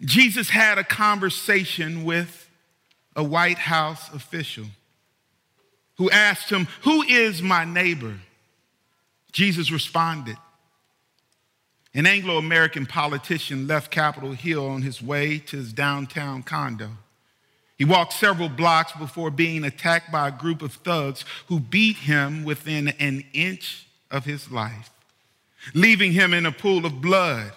Jesus 0.00 0.48
had 0.50 0.78
a 0.78 0.84
conversation 0.84 2.04
with 2.04 2.48
a 3.16 3.24
White 3.24 3.58
House 3.58 4.08
official 4.14 4.66
who 5.96 6.08
asked 6.10 6.50
him, 6.50 6.68
Who 6.82 7.02
is 7.02 7.42
my 7.42 7.64
neighbor? 7.64 8.14
Jesus 9.32 9.70
responded. 9.70 10.36
An 11.98 12.06
Anglo 12.06 12.38
American 12.38 12.86
politician 12.86 13.66
left 13.66 13.90
Capitol 13.90 14.30
Hill 14.30 14.64
on 14.68 14.82
his 14.82 15.02
way 15.02 15.38
to 15.38 15.56
his 15.56 15.72
downtown 15.72 16.44
condo. 16.44 16.90
He 17.76 17.84
walked 17.84 18.12
several 18.12 18.48
blocks 18.48 18.92
before 18.92 19.32
being 19.32 19.64
attacked 19.64 20.12
by 20.12 20.28
a 20.28 20.30
group 20.30 20.62
of 20.62 20.74
thugs 20.74 21.24
who 21.48 21.58
beat 21.58 21.96
him 21.96 22.44
within 22.44 22.86
an 23.00 23.24
inch 23.32 23.88
of 24.12 24.26
his 24.26 24.48
life, 24.48 24.90
leaving 25.74 26.12
him 26.12 26.32
in 26.32 26.46
a 26.46 26.52
pool 26.52 26.86
of 26.86 27.02
blood. 27.02 27.50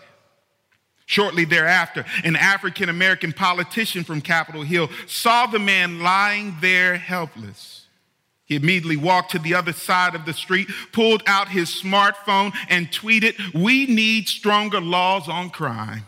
Shortly 1.05 1.45
thereafter, 1.45 2.03
an 2.23 2.35
African 2.35 2.89
American 2.89 3.33
politician 3.33 4.03
from 4.03 4.21
Capitol 4.21 4.63
Hill 4.63 4.89
saw 5.05 5.45
the 5.45 5.59
man 5.59 5.99
lying 5.99 6.55
there 6.61 6.97
helpless. 6.97 7.80
He 8.51 8.57
immediately 8.57 8.97
walked 8.97 9.31
to 9.31 9.39
the 9.39 9.53
other 9.53 9.71
side 9.71 10.13
of 10.13 10.25
the 10.25 10.33
street, 10.33 10.67
pulled 10.91 11.23
out 11.25 11.47
his 11.47 11.69
smartphone, 11.69 12.51
and 12.67 12.91
tweeted, 12.91 13.53
We 13.53 13.85
need 13.85 14.27
stronger 14.27 14.81
laws 14.81 15.29
on 15.29 15.51
crime. 15.51 16.05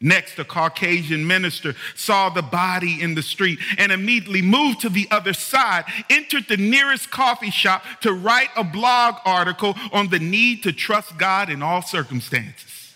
Next, 0.00 0.40
a 0.40 0.44
Caucasian 0.44 1.24
minister 1.24 1.76
saw 1.94 2.30
the 2.30 2.42
body 2.42 3.00
in 3.00 3.14
the 3.14 3.22
street 3.22 3.60
and 3.78 3.92
immediately 3.92 4.42
moved 4.42 4.80
to 4.80 4.88
the 4.88 5.06
other 5.12 5.32
side, 5.32 5.84
entered 6.10 6.48
the 6.48 6.56
nearest 6.56 7.12
coffee 7.12 7.52
shop 7.52 7.84
to 8.00 8.12
write 8.12 8.50
a 8.56 8.64
blog 8.64 9.14
article 9.24 9.76
on 9.92 10.08
the 10.08 10.18
need 10.18 10.64
to 10.64 10.72
trust 10.72 11.16
God 11.16 11.48
in 11.48 11.62
all 11.62 11.82
circumstances. 11.82 12.92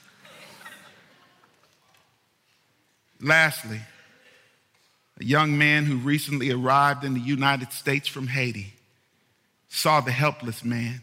Lastly, 3.21 3.81
a 5.21 5.25
young 5.25 5.57
man 5.57 5.87
who 5.87 5.97
recently 5.97 6.51
arrived 6.51 7.05
in 7.05 7.15
the 7.15 7.21
United 7.21 7.73
States 7.73 8.09
from 8.09 8.29
Haiti 8.29 8.75
saw 9.69 10.01
the 10.01 10.13
helpless 10.13 10.65
man, 10.65 11.03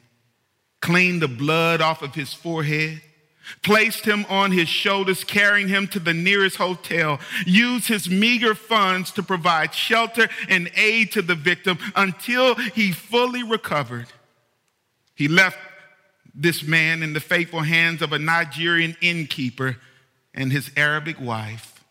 cleaned 0.82 1.21
the 1.21 1.28
blood 1.28 1.82
off 1.82 2.02
of 2.02 2.15
his 2.15 2.34
forehead 2.34 3.02
placed 3.62 4.06
him 4.06 4.26
on 4.30 4.52
his 4.52 4.69
shoulders, 4.69 5.23
carrying 5.23 5.67
him 5.67 5.88
to 5.88 5.99
the 5.99 6.13
nearest 6.13 6.58
hotel, 6.58 7.19
used 7.45 7.88
his 7.88 8.10
meager 8.10 8.56
funds 8.56 9.12
to 9.12 9.23
provide 9.23 9.73
shelter 9.73 10.30
and 10.49 10.71
aid 10.76 11.12
to 11.12 11.21
the 11.21 11.36
victim 11.36 11.78
until 11.95 12.56
he 12.56 12.91
fully 12.91 13.43
recovered. 13.43 14.08
He 15.15 15.28
left 15.28 15.58
this 16.34 16.63
man 16.63 17.04
in 17.04 17.13
the 17.13 17.19
faithful 17.19 17.62
hands 17.62 18.02
of 18.02 18.13
a 18.13 18.19
Nigerian 18.19 18.95
innkeeper 19.02 19.78
and 20.34 20.52
his 20.52 20.71
Arabic 20.76 21.19
wife 21.19 21.84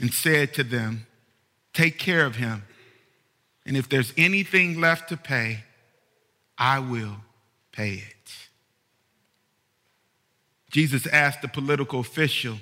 and 0.00 0.12
said 0.12 0.54
to 0.54 0.64
them, 0.64 1.05
Take 1.76 1.98
care 1.98 2.24
of 2.24 2.36
him, 2.36 2.62
and 3.66 3.76
if 3.76 3.86
there's 3.86 4.14
anything 4.16 4.80
left 4.80 5.10
to 5.10 5.16
pay, 5.18 5.62
I 6.56 6.78
will 6.78 7.16
pay 7.70 7.96
it. 7.96 8.32
Jesus 10.70 11.06
asked 11.06 11.42
the 11.42 11.48
political 11.48 12.00
official 12.00 12.56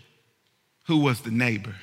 who 0.88 0.96
was 0.96 1.20
the 1.20 1.31
neighbor. 1.31 1.77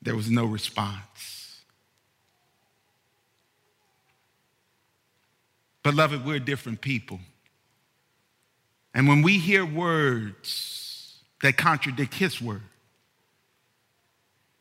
There 0.00 0.16
was 0.16 0.30
no 0.30 0.46
response. 0.46 1.60
Beloved, 5.82 6.24
we're 6.24 6.38
different 6.38 6.80
people. 6.80 7.20
And 8.94 9.08
when 9.08 9.20
we 9.20 9.36
hear 9.36 9.66
words 9.66 11.18
that 11.42 11.58
contradict 11.58 12.14
his 12.14 12.40
word, 12.40 12.62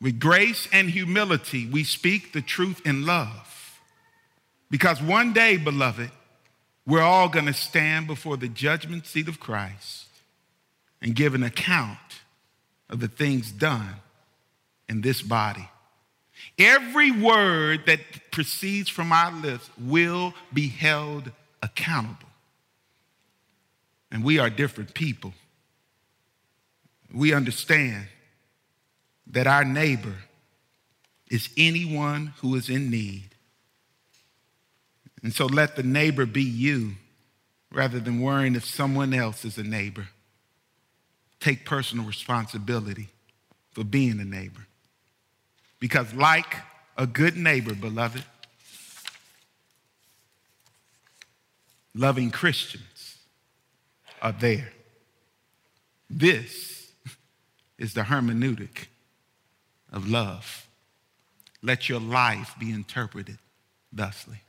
with 0.04 0.20
grace 0.20 0.68
and 0.74 0.90
humility, 0.90 1.66
we 1.66 1.86
speak 1.86 2.34
the 2.34 2.42
truth 2.42 2.82
in 2.86 3.06
love. 3.06 3.80
Because 4.70 5.02
one 5.02 5.32
day, 5.32 5.56
beloved, 5.56 6.12
we're 6.86 7.02
all 7.02 7.30
going 7.30 7.46
to 7.46 7.54
stand 7.54 8.06
before 8.06 8.36
the 8.36 8.50
judgment 8.50 9.08
seat 9.08 9.30
of 9.30 9.40
Christ 9.40 10.08
and 11.02 11.16
give 11.16 11.36
an 11.36 11.44
account 11.44 11.98
of 12.90 13.00
the 13.00 13.08
things 13.08 13.50
done 13.50 13.96
in 14.90 15.00
this 15.00 15.22
body. 15.22 15.70
Every 16.60 17.10
word 17.10 17.86
that 17.86 18.02
proceeds 18.30 18.90
from 18.90 19.14
our 19.14 19.32
lips 19.32 19.70
will 19.80 20.34
be 20.54 20.68
held 20.68 21.32
accountable. 21.62 22.28
And 24.12 24.22
we 24.22 24.38
are 24.38 24.50
different 24.50 24.96
people. 24.96 25.34
We 27.14 27.34
understand 27.34 28.08
that 29.34 29.48
our 29.48 29.66
neighbor 29.66 30.14
is 31.30 31.50
anyone 31.58 32.34
who 32.38 32.56
is 32.56 32.70
in 32.70 32.92
need. 32.92 33.30
And 35.24 35.34
so 35.34 35.48
let 35.48 35.76
the 35.76 35.82
neighbor 35.82 36.28
be 36.28 36.44
you 36.44 36.92
rather 37.72 38.00
than 38.00 38.22
worrying 38.22 38.54
if 38.56 38.64
someone 38.64 39.12
else 39.12 39.44
is 39.44 39.58
a 39.58 39.64
neighbor. 39.64 40.08
Take 41.40 41.66
personal 41.66 42.06
responsibility 42.06 43.08
for 43.72 43.84
being 43.84 44.20
a 44.20 44.26
neighbor. 44.26 44.68
Because, 45.80 46.14
like 46.14 46.56
a 46.96 47.08
good 47.08 47.36
neighbor, 47.36 47.74
beloved, 47.74 48.24
loving 51.96 52.30
Christians 52.30 53.18
are 54.22 54.32
there. 54.32 54.72
This 56.08 56.92
is 57.80 57.96
the 57.96 58.02
hermeneutic 58.02 58.88
of 59.94 60.10
love. 60.10 60.68
Let 61.62 61.88
your 61.88 62.02
life 62.02 62.56
be 62.60 62.72
interpreted 62.72 63.38
thusly. 63.94 64.43